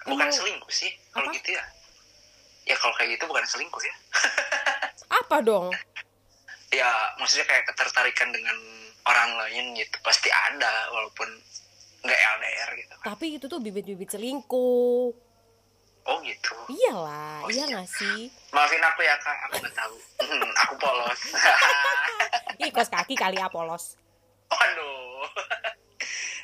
Bukan 0.03 0.21
Emang- 0.21 0.29
selingkuh 0.29 0.69
sih, 0.69 0.91
kalau 1.09 1.31
gitu 1.31 1.49
ya. 1.49 1.63
Ya 2.63 2.75
kalau 2.75 2.93
kayak 2.93 3.15
gitu 3.15 3.25
bukan 3.25 3.41
selingkuh 3.43 3.81
ya. 3.81 3.95
apa 5.17 5.37
dong 5.39 5.71
Ya 6.69 6.89
maksudnya 7.15 7.45
kayak 7.45 7.65
ketertarikan 7.65 8.29
dengan 8.29 8.57
orang 9.03 9.31
lain 9.39 9.73
gitu 9.73 9.95
pasti 10.01 10.27
ada 10.27 10.89
walaupun 10.89 11.29
nggak 12.01 12.19
LDR 12.35 12.69
gitu. 12.75 12.95
tapi 13.01 13.25
itu 13.33 13.45
tuh 13.45 13.57
bibit-bibit 13.57 14.09
selingkuh 14.09 15.09
Oh 16.05 16.17
gitu. 16.21 16.53
iyalah 16.69 17.41
Oh, 17.41 17.49
iya 17.49 17.63
iya. 17.63 17.71
nggak 17.71 17.89
sih 17.91 18.29
Maafin 18.51 18.77
aku 18.79 19.01
ya 19.01 19.15
kak, 19.15 19.37
aku 19.43 19.55
nggak 19.57 19.73
tahu. 19.73 19.95
Hmm, 20.19 20.51
aku 20.55 20.73
polos. 20.75 21.21
ih 22.61 22.69
kos 22.69 22.87
kaki 22.87 23.15
kali 23.15 23.37
ya 23.37 23.47
polos 23.47 23.97
Waduh. 24.47 25.25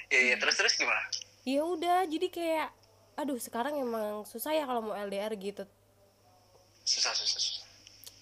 Iya, 0.09 0.19
iya. 0.23 0.35
terus 0.35 0.55
terus 0.55 0.73
gimana? 0.73 0.99
Ya 1.47 1.61
udah 1.65 2.05
jadi 2.05 2.27
kayak 2.29 2.69
aduh 3.17 3.37
sekarang 3.37 3.77
emang 3.77 4.25
susah 4.25 4.53
ya 4.53 4.63
kalau 4.65 4.81
mau 4.81 4.95
LDR 4.95 5.33
gitu 5.37 5.65
Susah 6.81 7.13
susah 7.13 7.37
susah. 7.37 7.65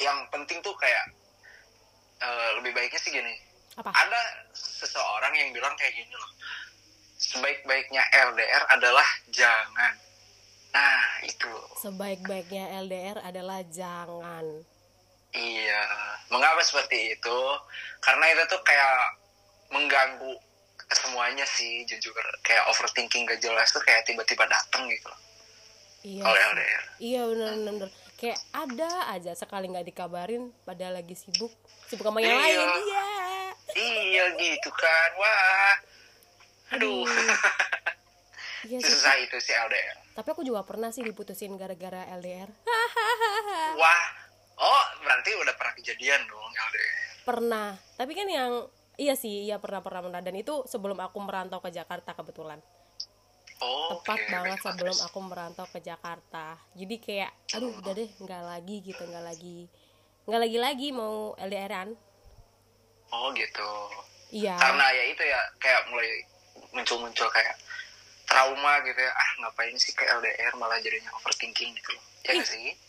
Yang 0.04 0.20
penting 0.36 0.60
tuh 0.60 0.76
kayak 0.76 1.06
eh, 2.20 2.50
lebih 2.60 2.76
baiknya 2.76 3.00
sih 3.00 3.12
gini. 3.12 3.34
apa 3.80 3.96
Ada 3.96 4.22
seseorang 4.52 5.32
yang 5.40 5.56
bilang 5.56 5.72
kayak 5.80 5.96
gini 5.96 6.12
loh. 6.12 6.32
Sebaik-baiknya 7.20 8.04
LDR 8.32 8.64
adalah 8.76 9.08
jangan. 9.32 9.96
Nah 10.76 11.04
itu 11.24 11.52
sebaik-baiknya 11.80 12.84
LDR 12.84 13.18
adalah 13.24 13.64
jangan 13.72 14.46
Iya. 15.30 15.82
Mengapa 16.34 16.62
seperti 16.66 17.14
itu? 17.14 17.40
Karena 18.02 18.26
itu 18.34 18.44
tuh 18.50 18.62
kayak 18.66 19.02
mengganggu 19.70 20.34
semuanya 20.92 21.46
sih 21.46 21.86
jujur. 21.86 22.14
Kayak 22.42 22.66
overthinking 22.68 23.26
gak 23.26 23.40
jelas 23.40 23.70
tuh 23.70 23.82
kayak 23.82 24.06
tiba-tiba 24.06 24.46
dateng 24.46 24.90
gitu 24.90 25.08
loh. 25.10 25.20
Iya 26.00 26.24
kalau. 26.24 26.40
LDR. 26.56 26.84
Iya 26.98 27.22
bener-bener 27.28 27.90
kayak 28.20 28.40
ada 28.52 29.16
aja 29.16 29.32
sekali 29.32 29.72
nggak 29.72 29.88
dikabarin 29.88 30.52
padahal 30.68 31.00
lagi 31.00 31.16
sibuk 31.16 31.56
sibuk 31.88 32.04
sama 32.04 32.20
yang 32.20 32.36
Iya. 32.36 32.40
lain 32.40 32.68
iya. 32.84 33.08
Iya 33.76 34.24
gitu 34.36 34.70
kan. 34.72 35.10
Wah. 35.16 35.76
Aduh. 36.76 37.04
Iya 38.60 38.76
sih. 38.84 38.92
Susah 38.92 39.16
itu 39.24 39.40
sih 39.40 39.56
LDR. 39.56 39.96
Tapi 40.20 40.36
aku 40.36 40.44
juga 40.44 40.68
pernah 40.68 40.92
sih 40.92 41.00
diputusin 41.00 41.56
gara-gara 41.56 42.04
LDR. 42.12 42.52
Wah. 43.80 44.04
Oh 44.60 44.84
berarti 45.00 45.32
udah 45.40 45.56
pernah 45.56 45.72
kejadian 45.80 46.20
dong 46.28 46.52
LDR. 46.52 47.24
Pernah. 47.24 47.70
Tapi 47.96 48.12
kan 48.12 48.28
yang 48.28 48.68
iya 49.00 49.16
sih 49.16 49.48
iya 49.48 49.56
pernah 49.64 49.80
pernah 49.80 50.04
pernah. 50.04 50.20
Dan 50.20 50.36
itu 50.36 50.68
sebelum 50.68 51.00
aku 51.00 51.18
merantau 51.24 51.64
ke 51.64 51.72
Jakarta 51.72 52.12
kebetulan. 52.12 52.60
Oh 53.60 54.00
tepat 54.00 54.20
oke, 54.24 54.32
banget 54.32 54.60
sebelum 54.64 54.98
aku 55.08 55.20
merantau 55.24 55.66
ke 55.72 55.80
Jakarta. 55.80 56.60
Jadi 56.76 56.96
kayak 57.00 57.32
aduh 57.56 57.72
udah 57.80 57.94
deh 57.96 58.10
nggak 58.20 58.44
lagi 58.44 58.76
gitu 58.84 59.04
nggak 59.08 59.26
lagi 59.26 59.60
nggak 60.30 60.42
lagi 60.46 60.58
lagi 60.62 60.88
mau 60.94 61.34
LDRan 61.40 61.90
oh 63.10 63.34
gitu. 63.34 63.72
Iya. 64.30 64.54
Karena 64.62 64.86
ya 64.94 65.04
itu 65.10 65.24
ya 65.26 65.42
kayak 65.58 65.90
mulai 65.90 66.22
muncul-muncul 66.70 67.28
kayak 67.34 67.58
trauma 68.30 68.78
gitu 68.86 69.00
ya. 69.02 69.10
Ah 69.10 69.30
ngapain 69.42 69.74
sih 69.82 69.90
ke 69.98 70.06
LDR 70.06 70.54
malah 70.62 70.78
jadinya 70.78 71.10
overthinking 71.18 71.74
gitu. 71.74 71.90
Loh 71.98 72.04
ya 72.30 72.32
nggak 72.38 72.46
sih 72.46 72.89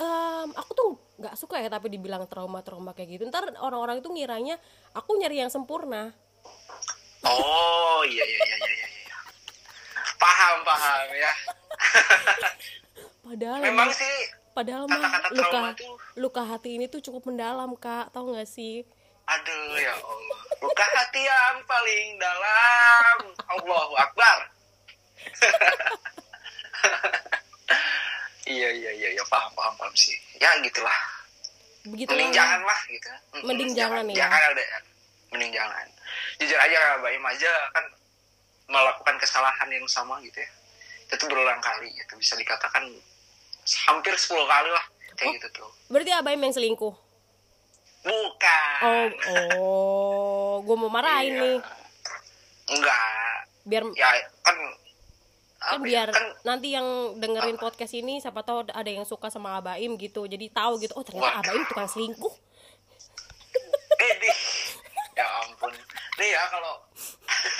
Em, 0.00 0.48
aku 0.56 0.72
tuh 0.72 0.90
nggak 1.20 1.36
suka 1.36 1.60
ya 1.60 1.68
tapi 1.68 1.92
dibilang 1.92 2.24
trauma-trauma 2.24 2.96
kayak 2.96 3.20
gitu. 3.20 3.22
Ntar 3.28 3.52
orang-orang 3.60 4.00
itu 4.00 4.08
ngiranya 4.08 4.56
aku 4.96 5.20
nyari 5.20 5.36
yang 5.38 5.52
sempurna. 5.52 6.16
Oh 7.20 8.00
iya 8.08 8.24
iya 8.24 8.40
iya 8.48 8.56
iya 8.56 8.88
iya. 8.88 9.16
Paham 10.16 10.64
paham 10.64 11.06
ya. 11.12 11.32
Padahal 13.20 13.58
memang 13.60 13.88
emang- 13.88 13.92
sih 13.92 14.16
padahal 14.50 14.84
mah 14.88 14.98
kata-kata 14.98 15.28
luka 15.30 15.46
trauma 15.46 15.70
tuh 15.76 15.94
luka 16.18 16.42
hati 16.42 16.74
ini 16.74 16.88
tuh 16.88 17.04
cukup 17.04 17.28
mendalam 17.28 17.76
kak. 17.76 18.08
Tahu 18.10 18.32
nggak 18.32 18.48
sih? 18.48 18.82
Aduh 19.28 19.76
ya 19.76 19.94
Allah. 19.94 20.40
Luka 20.58 20.86
hati 20.96 21.20
yang 21.20 21.60
paling 21.62 22.16
dalam. 22.16 23.16
Allahu 23.52 23.94
Akbar 23.94 24.38
iya 28.50 28.70
iya 28.72 28.90
iya 28.92 29.08
ya 29.14 29.24
paham 29.24 29.50
paham 29.52 29.74
paham 29.76 29.94
sih. 29.94 30.12
Ya 30.36 30.50
gitulah. 30.60 30.94
Begitu 31.82 32.10
mending 32.10 32.28
jangan 32.30 32.60
lah 32.60 32.80
gitu 32.86 33.08
Mending 33.40 33.72
jangan. 33.72 34.04
ya. 34.04 34.16
jangan 34.20 34.40
LDR 34.52 34.82
mending 35.30 35.52
jangan. 35.54 35.86
Jujur 36.36 36.58
aja 36.58 36.78
Baim 36.98 37.22
aja 37.24 37.50
kan 37.70 37.84
melakukan 38.66 39.16
kesalahan 39.16 39.68
yang 39.68 39.86
sama 39.86 40.18
gitu 40.20 40.36
ya. 40.36 40.50
Itu 41.08 41.24
berulang 41.24 41.58
kali 41.58 41.88
gitu. 41.92 42.12
Bisa 42.14 42.34
dikatakan 42.34 42.84
hampir 43.86 44.12
10 44.12 44.28
kali 44.44 44.70
lah 44.70 44.84
kayak 45.14 45.26
Oh. 45.26 45.34
gitu 45.36 45.48
tuh. 45.54 45.70
berarti 45.86 46.10
abaim 46.10 46.38
yang 46.38 46.50
selingkuh? 46.50 46.94
Bukan. 48.00 49.08
Oh 49.20 49.50
oh 49.54 50.54
gue 50.62 50.76
mau 50.76 50.88
marahin 50.88 51.30
Iya. 51.30 51.40
nih. 51.40 51.58
Enggak. 52.70 53.36
Biar 53.62 53.82
ya 53.94 54.08
kan 54.40 54.56
kan 55.60 55.76
apa 55.76 55.84
ya, 55.84 56.08
biar 56.08 56.08
kan 56.08 56.26
nanti 56.48 56.72
yang 56.72 57.20
dengerin 57.20 57.60
podcast 57.60 57.92
ini 57.92 58.16
siapa 58.16 58.40
tahu 58.40 58.64
ada 58.72 58.88
yang 58.88 59.04
suka 59.04 59.28
sama 59.28 59.60
Abaim 59.60 60.00
gitu. 60.00 60.24
Jadi 60.24 60.48
tahu 60.48 60.80
gitu 60.80 60.96
oh 60.96 61.04
ternyata 61.04 61.36
Wah. 61.36 61.44
Abaim 61.44 61.62
tukang 61.68 61.84
selingkuh. 61.84 62.34
Eh 64.00 64.12
di. 64.24 64.30
Ya 65.20 65.26
ampun. 65.44 65.68
Nih 66.16 66.28
ya 66.32 66.42
kalau 66.48 66.80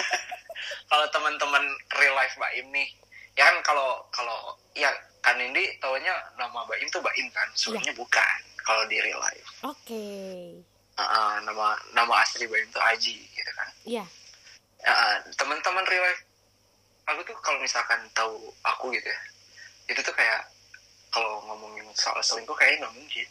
kalau 0.91 1.07
teman-teman 1.13 1.65
real 2.01 2.17
life 2.17 2.33
Baim 2.41 2.73
nih 2.73 2.89
ya 3.37 3.45
kan 3.53 3.61
kalau 3.61 4.01
kalau 4.09 4.57
ya 4.73 4.89
kan 5.21 5.37
Indi 5.37 5.69
taunya 5.77 6.17
nama 6.41 6.65
Baim 6.65 6.89
tuh 6.89 7.05
Baim 7.05 7.29
kan? 7.37 7.49
Sebenarnya 7.53 7.93
bukan 7.93 8.39
kalau 8.65 8.89
di 8.89 8.97
real 8.97 9.21
life. 9.21 9.49
Oke. 9.69 10.09
Uh, 10.97 11.05
uh, 11.05 11.33
nama 11.45 11.77
nama 11.93 12.25
asli 12.25 12.49
Baim 12.49 12.65
tuh 12.73 12.81
Aji 12.81 13.21
gitu 13.21 13.53
kan? 13.53 13.69
Iya. 13.85 14.05
Uh, 14.81 14.89
uh, 14.89 15.15
teman-teman 15.37 15.85
real 15.85 16.01
life 16.01 16.30
aku 17.07 17.21
tuh 17.25 17.37
kalau 17.41 17.59
misalkan 17.59 18.01
tahu 18.13 18.53
aku 18.63 18.93
gitu 18.93 19.09
ya 19.09 19.21
itu 19.89 20.01
tuh 20.01 20.13
kayak 20.13 20.45
kalau 21.11 21.43
ngomongin 21.47 21.85
soal 21.93 22.21
selingkuh 22.21 22.55
kayaknya 22.55 22.87
nggak 22.87 22.95
mungkin 22.97 23.27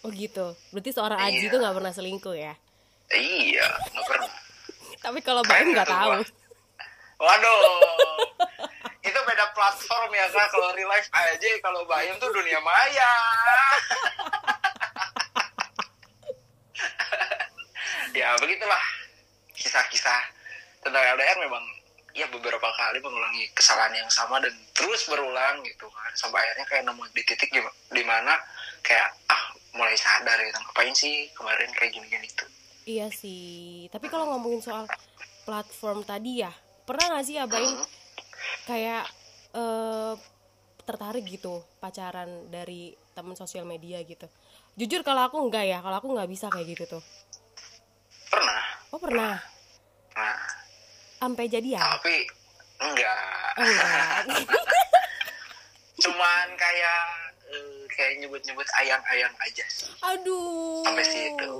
oh 0.00 0.10
gitu 0.10 0.46
berarti 0.70 0.90
seorang 0.90 1.18
Aji 1.20 1.36
Iya. 1.36 1.48
itu 1.48 1.56
nggak 1.58 1.76
pernah 1.76 1.92
selingkuh 1.92 2.36
ya 2.36 2.54
iya 3.12 3.66
nggak 3.90 4.06
pernah 4.06 4.30
tapi 5.04 5.18
kalau 5.20 5.42
Baim 5.44 5.72
nggak 5.72 5.88
Kayaknya 5.88 6.20
tahu 6.20 6.24
tuh, 6.24 6.38
Waduh, 7.20 7.60
itu 9.12 9.18
beda 9.28 9.52
platform 9.52 10.08
ya 10.08 10.24
kak. 10.32 10.48
Kalau 10.48 10.72
real 10.72 10.88
life 10.88 11.04
aja, 11.12 11.48
kalau 11.60 11.84
Bayam 11.84 12.16
tuh 12.16 12.32
dunia 12.32 12.56
maya. 12.64 13.12
ya 18.16 18.32
begitulah 18.40 18.80
kisah-kisah 19.52 20.20
tentang 20.80 21.04
LDR 21.12 21.44
memang 21.44 21.60
ya 22.20 22.28
beberapa 22.28 22.68
kali 22.76 23.00
mengulangi 23.00 23.48
kesalahan 23.56 23.96
yang 23.96 24.10
sama 24.12 24.36
dan 24.44 24.52
terus 24.76 25.08
berulang 25.08 25.64
gitu 25.64 25.88
kan. 25.88 26.12
Sampai 26.12 26.44
akhirnya 26.44 26.66
kayak 26.68 26.84
nemu 26.84 27.02
di 27.16 27.22
titik 27.24 27.48
di, 27.50 28.02
mana 28.04 28.36
kayak 28.84 29.08
ah 29.28 29.42
mulai 29.76 29.94
sadar 29.96 30.36
gitu 30.42 30.58
ngapain 30.58 30.94
sih 30.94 31.30
kemarin 31.32 31.70
kayak 31.72 31.94
gini-gini 31.94 32.26
tuh 32.34 32.48
iya 32.90 33.06
sih. 33.12 33.86
Tapi 33.92 34.10
kalau 34.10 34.34
ngomongin 34.34 34.58
soal 34.64 34.90
platform 35.46 36.02
tadi 36.02 36.42
ya 36.42 36.50
pernah 36.82 37.14
nggak 37.14 37.24
sih 37.26 37.36
Abaim 37.38 37.70
Hmm. 37.70 37.86
kayak 38.66 39.04
eh, 39.54 40.14
tertarik 40.82 41.22
gitu 41.28 41.62
pacaran 41.78 42.50
dari 42.50 42.96
temen 43.14 43.38
sosial 43.38 43.62
media 43.62 44.02
gitu? 44.02 44.26
Jujur 44.74 45.06
kalau 45.06 45.28
aku 45.28 45.38
enggak 45.38 45.70
ya 45.70 45.78
kalau 45.78 45.96
aku 46.02 46.08
nggak 46.10 46.30
bisa 46.30 46.50
kayak 46.50 46.66
gitu 46.74 46.98
tuh. 46.98 47.02
Pernah. 48.26 48.62
Oh 48.90 48.98
pernah? 48.98 49.38
Nah 50.18 50.59
sampai 51.20 51.44
jadian 51.46 51.78
tapi 51.78 52.24
enggak 52.80 53.52
enggak 53.54 54.24
cuman 56.02 56.46
kayak 56.56 57.02
eh, 57.46 57.80
kayak 57.90 58.12
nyebut-nyebut 58.18 58.64
ayang-ayang 58.74 59.34
aja 59.36 59.64
sih. 59.68 59.90
aduh 60.00 60.80
Sampai 60.80 61.04
situ. 61.04 61.52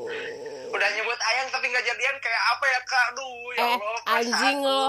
Udah 0.70 0.88
nyebut 0.88 1.18
ayang 1.20 1.51
tapi 1.51 1.68
nggak 1.68 1.85
jadian 1.85 2.16
kayak 2.16 2.42
apa 2.49 2.64
ya 2.64 2.81
kak? 2.83 3.05
Aduh 3.11 3.37
ya 3.51 3.61
eh 3.61 3.77
Allah. 3.77 4.01
anjing 4.09 4.59
lo 4.59 4.83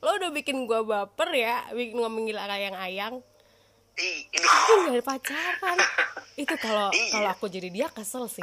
lo 0.00 0.10
udah 0.16 0.30
bikin 0.32 0.66
gua 0.66 0.82
baper 0.82 1.30
ya 1.30 1.62
bikin 1.70 1.94
ngomongin 1.96 2.34
ayang-ayang 2.34 3.22
Ih, 3.94 4.28
itu 4.28 4.42
aduh. 4.42 4.90
dari 4.90 5.00
pacaran 5.00 5.78
itu 6.34 6.54
kalau 6.58 6.90
Iya. 6.96 7.12
kalau 7.12 7.28
aku 7.30 7.46
jadi 7.46 7.68
dia 7.70 7.86
kesel 7.86 8.26
sih 8.26 8.42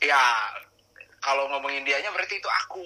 Ya 0.00 0.22
kalau 1.18 1.48
ngomongin 1.48 1.82
dianya 1.82 2.12
berarti 2.12 2.36
itu 2.36 2.48
aku. 2.62 2.84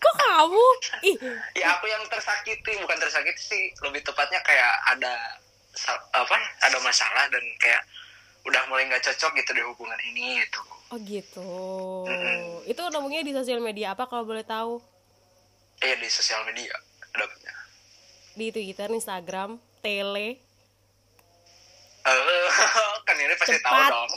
Kok 0.00 0.14
kamu? 0.16 0.66
Ih. 1.04 1.16
Ya 1.56 1.76
aku 1.76 1.86
yang 1.86 2.04
tersakiti 2.08 2.72
bukan 2.80 2.98
tersakiti 2.98 3.40
sih. 3.40 3.64
Lebih 3.84 4.02
tepatnya 4.04 4.40
kayak 4.42 4.74
ada 4.96 5.14
apa 6.12 6.36
ada 6.66 6.78
masalah 6.82 7.30
dan 7.30 7.44
kayak 7.62 7.82
udah 8.44 8.62
mulai 8.72 8.88
nggak 8.88 9.04
cocok 9.04 9.32
gitu 9.38 9.50
di 9.54 9.62
hubungan 9.62 10.00
ini 10.12 10.42
gitu. 10.44 10.60
Oh 10.90 10.98
gitu. 11.06 11.50
Mm-mm. 12.10 12.66
itu 12.66 12.82
nemunya 12.82 13.22
di 13.22 13.30
sosial 13.30 13.62
media 13.62 13.94
apa 13.94 14.10
kalau 14.10 14.26
boleh 14.26 14.42
tahu? 14.42 14.82
Eh 15.80 15.94
di 15.96 16.08
sosial 16.10 16.42
media 16.48 16.74
dapetnya 17.14 17.54
di 18.34 18.46
Twitter 18.50 18.88
Instagram 18.90 19.60
tele. 19.84 20.40
Eh 22.00 22.48
kan 23.06 23.16
ini 23.20 23.34
pasti 23.36 23.58
tahu 23.60 23.76
Cepat. 23.76 23.90
dong. 23.92 24.10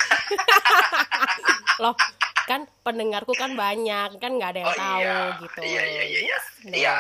Loh 1.84 1.96
kan 2.44 2.62
pendengarku 2.82 3.32
kan 3.34 3.54
banyak 3.54 4.18
kan 4.18 4.32
nggak 4.32 4.50
ada 4.52 4.60
yang 4.60 4.70
Oh, 4.70 4.76
tahu 4.76 5.00
iya. 5.00 5.20
gitu. 5.40 5.60
Iya, 5.62 5.84
iya, 5.84 6.04
iya, 6.04 6.20
iya. 6.22 6.38
Iya. 6.70 6.96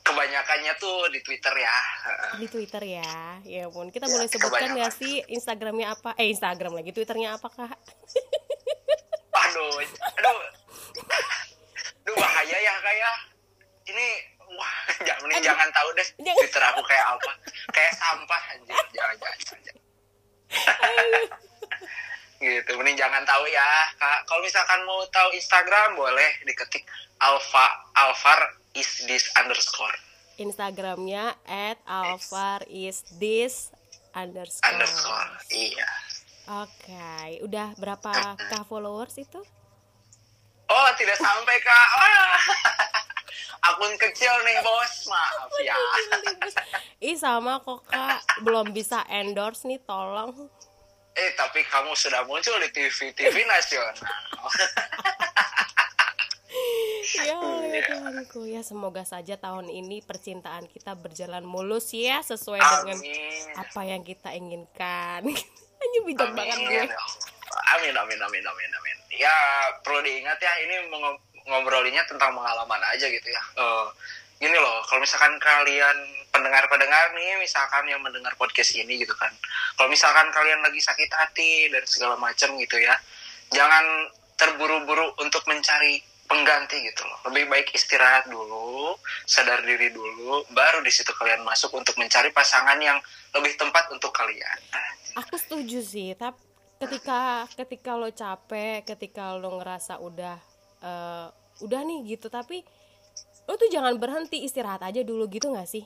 kebanyakannya 0.00 0.72
tuh 0.74 1.12
di 1.12 1.20
twitter 1.20 1.52
ya. 1.54 1.76
Di 2.34 2.48
Twitter 2.48 2.80
ya. 2.82 3.12
Ya 3.44 3.68
pun 3.68 3.92
kita 3.92 4.08
Ya, 4.08 4.12
boleh 4.14 4.24
sebutkan 4.26 4.72
nggak 4.72 4.92
sih 4.94 5.20
Instagramnya 5.28 5.92
apa? 5.92 6.16
Eh 6.16 6.32
Instagram 6.32 6.72
lagi 6.74 6.90
Twitternya 6.90 7.36
apa 7.36 7.44
kak? 7.46 7.76
Aduh 9.38 9.68
aduh. 10.16 10.38
Aduh 12.02 12.16
bahaya 12.16 12.56
ya 12.56 12.74
kayak 12.80 13.14
ini 13.86 14.08
wah 14.48 14.74
jangan 14.98 15.20
mending 15.22 15.44
jangan 15.44 15.68
tahu 15.70 15.88
deh 15.92 16.08
Jangan. 16.18 16.40
twitter 16.40 16.62
aku 16.64 16.80
kayak 16.82 17.06
apa. 17.06 17.32
Kayak 17.68 17.92
sampah 17.94 18.42
anjir. 18.48 18.76
Jangan 18.90 19.14
jangan, 19.14 19.38
jangan. 19.60 19.76
Gitu. 22.38 22.70
Mending 22.78 22.98
jangan 22.98 23.22
tahu 23.26 23.44
ya. 23.50 23.68
Kak 23.98 24.26
kalau 24.26 24.40
misalkan 24.42 24.80
mau 24.86 25.02
tahu 25.10 25.30
Instagram 25.34 25.98
boleh 25.98 26.30
diketik 26.46 26.86
alfa 27.18 27.66
alvar 27.98 28.58
is 28.74 28.88
this 29.06 29.26
underscore. 29.38 29.94
Instagramnya 30.38 31.34
at 31.46 31.82
alvar 31.86 32.62
is 32.70 33.02
this 33.18 33.74
underscore. 34.14 34.70
Underscore 34.70 35.30
iya. 35.50 35.90
Oke, 36.48 37.44
udah 37.44 37.76
berapa 37.76 38.10
k 38.48 38.52
followers 38.64 39.20
itu? 39.20 39.42
oh 40.68 40.88
tidak 41.00 41.16
sampai 41.16 41.56
kak. 41.64 41.88
Wah. 41.96 42.40
akun 43.68 43.92
kecil 43.98 44.32
nih 44.46 44.56
bos. 44.62 44.94
Maaf 45.10 45.52
ya. 45.64 45.76
Ih 47.08 47.16
sama 47.18 47.60
kok 47.62 47.84
kak, 47.88 48.20
belum 48.44 48.70
bisa 48.72 49.02
endorse 49.08 49.66
nih, 49.66 49.80
tolong. 49.82 50.48
Eh, 51.18 51.34
tapi 51.34 51.66
kamu 51.66 51.98
sudah 51.98 52.22
muncul 52.30 52.54
di 52.62 52.70
TV-TV 52.70 53.34
nasional. 53.46 53.94
Ya 57.18 57.40
ya 57.40 57.82
Tuhanku, 57.88 58.44
ya 58.44 58.60
semoga 58.60 59.00
saja 59.00 59.40
tahun 59.40 59.72
ini 59.72 60.04
percintaan 60.04 60.68
kita 60.68 60.92
berjalan 60.92 61.40
mulus 61.40 61.92
ya, 61.96 62.20
sesuai 62.20 62.60
dengan 62.60 62.98
Amin. 63.00 63.48
apa 63.56 63.80
yang 63.84 64.02
kita 64.04 64.32
inginkan. 64.36 65.24
Hanya 65.80 66.00
bijak 66.04 66.30
banget 66.36 66.58
gue. 66.58 66.84
Amin. 66.84 66.90
Amin, 67.74 67.94
amin, 67.96 68.18
amin, 68.20 68.44
amin, 68.44 68.70
amin. 68.70 68.96
Ya, 69.16 69.34
perlu 69.80 70.04
diingat 70.04 70.36
ya, 70.36 70.52
ini 70.68 70.74
ngobrolinya 71.48 72.04
tentang 72.04 72.36
pengalaman 72.36 72.82
aja 72.92 73.06
gitu 73.08 73.28
ya. 73.28 73.42
Eh, 73.56 73.86
gini 74.44 74.56
loh, 74.60 74.84
kalau 74.84 75.00
misalkan 75.00 75.32
kalian 75.40 75.96
pendengar-pendengar 76.30 77.12
nih, 77.16 77.40
misalkan 77.40 77.84
yang 77.88 78.00
mendengar 78.00 78.32
podcast 78.36 78.76
ini 78.76 79.00
gitu 79.00 79.14
kan. 79.16 79.32
Kalau 79.74 79.88
misalkan 79.90 80.28
kalian 80.30 80.60
lagi 80.62 80.80
sakit 80.80 81.10
hati 81.10 81.72
dan 81.72 81.82
segala 81.84 82.14
macam 82.20 82.54
gitu 82.60 82.76
ya, 82.78 82.94
jangan 83.52 83.84
terburu-buru 84.38 85.18
untuk 85.18 85.42
mencari 85.50 85.98
pengganti 86.28 86.76
gitu 86.84 87.02
loh. 87.08 87.18
Lebih 87.32 87.48
baik 87.48 87.72
istirahat 87.72 88.28
dulu, 88.28 88.94
sadar 89.24 89.64
diri 89.64 89.88
dulu, 89.90 90.44
baru 90.52 90.84
di 90.84 90.92
situ 90.92 91.10
kalian 91.16 91.42
masuk 91.42 91.72
untuk 91.72 91.96
mencari 91.96 92.30
pasangan 92.30 92.76
yang 92.78 93.00
lebih 93.32 93.56
tempat 93.56 93.88
untuk 93.90 94.12
kalian. 94.12 94.58
Aku 95.16 95.34
setuju 95.40 95.80
sih, 95.80 96.12
tapi 96.14 96.38
ketika 96.78 97.48
ketika 97.56 97.90
lo 97.98 98.12
capek, 98.12 98.86
ketika 98.86 99.34
lo 99.34 99.58
ngerasa 99.58 99.98
udah 99.98 100.36
eh, 100.84 101.26
udah 101.64 101.80
nih 101.82 102.14
gitu, 102.14 102.30
tapi 102.30 102.62
lo 103.48 103.56
tuh 103.56 103.72
jangan 103.72 103.96
berhenti 103.96 104.44
istirahat 104.44 104.84
aja 104.84 105.00
dulu 105.00 105.26
gitu 105.32 105.50
nggak 105.50 105.66
sih? 105.66 105.82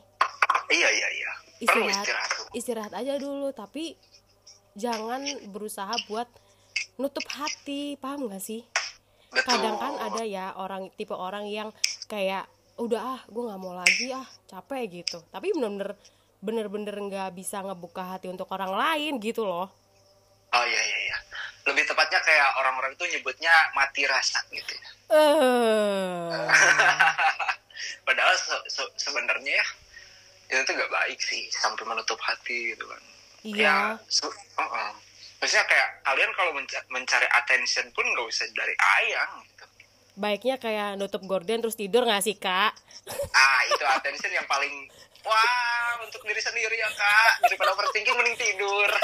Iya 0.73 0.89
iya 0.89 1.09
iya. 1.13 1.31
Perlu 1.63 1.87
Istirahat. 1.87 2.31
istirahat. 2.53 2.93
aja 2.93 3.15
dulu, 3.17 3.53
tapi 3.53 3.95
jangan 4.75 5.23
berusaha 5.47 5.93
buat 6.09 6.27
nutup 6.97 7.23
hati, 7.29 7.95
paham 7.97 8.27
gak 8.27 8.43
sih? 8.43 8.65
Betul. 9.31 9.47
Kadang 9.47 9.77
kan 9.77 9.95
ada 10.01 10.23
ya 10.25 10.51
orang 10.57 10.91
tipe 10.93 11.13
orang 11.13 11.47
yang 11.47 11.71
kayak 12.05 12.49
udah 12.77 13.01
ah 13.17 13.21
gue 13.25 13.43
nggak 13.43 13.61
mau 13.61 13.73
lagi 13.73 14.11
ah 14.11 14.25
capek 14.45 15.05
gitu, 15.05 15.21
tapi 15.29 15.53
bener-bener 15.53 15.93
bener-bener 16.43 16.97
nggak 16.99 17.31
bisa 17.33 17.61
ngebuka 17.61 18.17
hati 18.17 18.27
untuk 18.27 18.49
orang 18.51 18.73
lain 18.73 19.21
gitu 19.23 19.45
loh. 19.47 19.69
Oh 20.51 20.65
iya 20.67 20.83
iya 20.83 20.99
iya. 21.07 21.17
Lebih 21.65 21.85
tepatnya 21.87 22.21
kayak 22.21 22.49
orang-orang 22.59 22.93
itu 22.93 23.05
nyebutnya 23.07 23.53
mati 23.73 24.03
rasa 24.05 24.43
gitu 24.51 24.73
ya. 24.73 24.89
Eh, 25.15 26.29
Padahal 28.07 28.35
se- 28.35 28.67
se- 28.69 28.95
sebenarnya 28.99 29.53
ya 29.55 29.67
itu 30.53 30.61
tuh 30.63 30.75
gak 30.75 30.93
baik 30.93 31.17
sih 31.19 31.49
sampai 31.51 31.83
menutup 31.83 32.21
hati 32.21 32.71
gitu 32.71 32.85
kan. 32.85 33.03
iya. 33.43 33.97
Ya, 33.97 34.07
se- 34.07 34.29
uh-uh. 34.55 34.91
Maksudnya 35.39 35.65
kayak 35.65 35.89
kalian 36.03 36.31
kalau 36.33 36.53
menca- 36.53 36.87
mencari 36.87 37.27
attention 37.27 37.89
pun 37.91 38.05
gak 38.07 38.27
usah 38.27 38.47
dari 38.53 38.77
ayang 38.77 39.43
gitu. 39.43 39.65
Baiknya 40.13 40.57
kayak 40.57 40.95
nutup 40.95 41.25
gorden 41.25 41.59
terus 41.59 41.75
tidur 41.75 42.05
gak 42.05 42.21
sih 42.21 42.37
kak? 42.37 42.77
Ah 43.35 43.61
itu 43.67 43.83
attention 43.83 44.31
yang 44.31 44.45
paling 44.45 44.87
wah 45.23 45.67
untuk 46.01 46.23
diri 46.23 46.39
sendiri 46.39 46.77
ya 46.77 46.87
kak 46.89 47.43
daripada 47.43 47.73
overthinking 47.73 48.13
mending 48.13 48.37
tidur. 48.37 48.91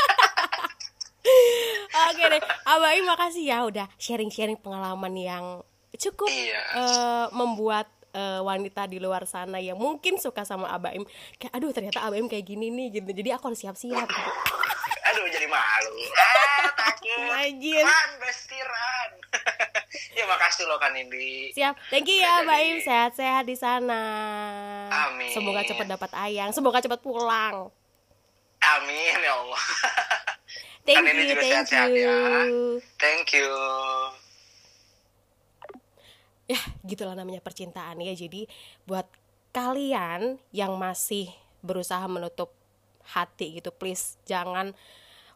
Oke 2.08 2.24
deh, 2.24 2.40
Abai 2.64 3.02
makasih 3.02 3.44
ya 3.44 3.58
udah 3.62 3.86
sharing-sharing 3.96 4.56
pengalaman 4.56 5.12
yang 5.14 5.44
cukup 5.92 6.28
Iya. 6.28 6.62
eh, 6.74 7.26
membuat 7.32 7.90
eh, 8.12 8.40
wanita 8.40 8.86
di 8.88 8.98
luar 9.00 9.24
sana 9.28 9.58
yang 9.58 9.76
mungkin 9.76 10.16
suka 10.20 10.44
sama 10.44 10.68
Abaim 10.72 11.04
kayak 11.36 11.52
aduh 11.52 11.70
ternyata 11.72 12.04
Abaim 12.04 12.26
kayak 12.28 12.44
gini 12.46 12.68
nih 12.72 13.00
gitu. 13.00 13.10
Jadi 13.10 13.28
aku 13.34 13.52
harus 13.52 13.60
siap-siap 13.60 14.08
gitu. 14.08 14.30
Aduh 15.08 15.24
jadi 15.32 15.46
malu. 15.48 15.96
Ah 16.16 16.68
takut. 16.76 17.30
Anjir. 17.32 17.84
Ran, 17.84 18.10
bestiran. 18.20 19.10
ya 20.18 20.24
makasih 20.28 20.64
loh 20.68 20.78
kan 20.80 20.92
Indi. 20.94 21.52
Siap. 21.56 21.74
Thank 21.88 22.08
you 22.08 22.20
ya. 22.20 22.44
Abaim, 22.44 22.80
sehat-sehat 22.80 23.44
di 23.48 23.56
sana. 23.56 24.02
Amin. 25.08 25.32
Semoga 25.32 25.64
cepat 25.64 25.86
dapat 25.88 26.10
ayang, 26.16 26.50
semoga 26.52 26.82
cepat 26.84 27.00
pulang. 27.00 27.72
Amin 28.58 29.16
ya 29.22 29.32
Allah. 29.38 29.62
Thank 30.88 31.04
Kan 31.04 31.12
ini 31.12 31.22
you, 31.28 31.36
thank 31.36 31.52
sehat-sehat 31.68 31.90
ya. 31.92 32.08
you. 32.48 32.80
Thank 32.96 33.36
you. 33.36 33.48
Ya 36.50 36.58
gitulah 36.82 37.14
namanya 37.14 37.44
percintaan 37.44 38.00
ya. 38.00 38.16
Jadi 38.16 38.48
buat 38.88 39.06
kalian 39.52 40.40
yang 40.50 40.74
masih 40.80 41.28
berusaha 41.60 42.02
menutup 42.08 42.50
hati 43.08 43.58
gitu 43.58 43.72
please 43.72 44.20
jangan 44.28 44.76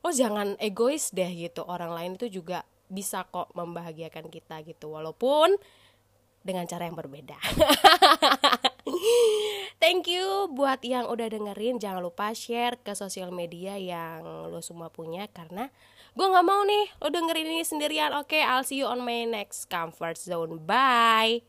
oh 0.04 0.12
jangan 0.12 0.56
egois 0.58 1.12
deh 1.12 1.28
gitu. 1.28 1.62
Orang 1.68 1.92
lain 1.92 2.16
itu 2.16 2.42
juga 2.42 2.64
bisa 2.88 3.24
kok 3.28 3.52
membahagiakan 3.52 4.32
kita 4.32 4.64
gitu. 4.64 4.92
Walaupun 4.92 5.56
dengan 6.42 6.66
cara 6.66 6.90
yang 6.90 6.98
berbeda. 6.98 7.38
Thank 9.82 10.10
you 10.10 10.50
buat 10.50 10.82
yang 10.82 11.06
udah 11.06 11.30
dengerin. 11.30 11.78
Jangan 11.78 12.02
lupa 12.02 12.34
share 12.34 12.78
ke 12.82 12.94
sosial 12.94 13.30
media 13.30 13.78
yang 13.78 14.50
lo 14.50 14.62
semua 14.62 14.90
punya 14.90 15.26
Karena 15.30 15.70
gue 16.12 16.26
gak 16.28 16.46
mau 16.46 16.62
nih 16.64 16.84
lo 17.00 17.08
dengerin 17.08 17.48
ini 17.48 17.64
sendirian. 17.64 18.12
Oke 18.16 18.40
I'll 18.40 18.64
see 18.64 18.80
you 18.80 18.88
on 18.88 19.00
my 19.04 19.24
next 19.24 19.68
comfort 19.72 20.20
zone. 20.20 20.60
Bye 20.64 21.44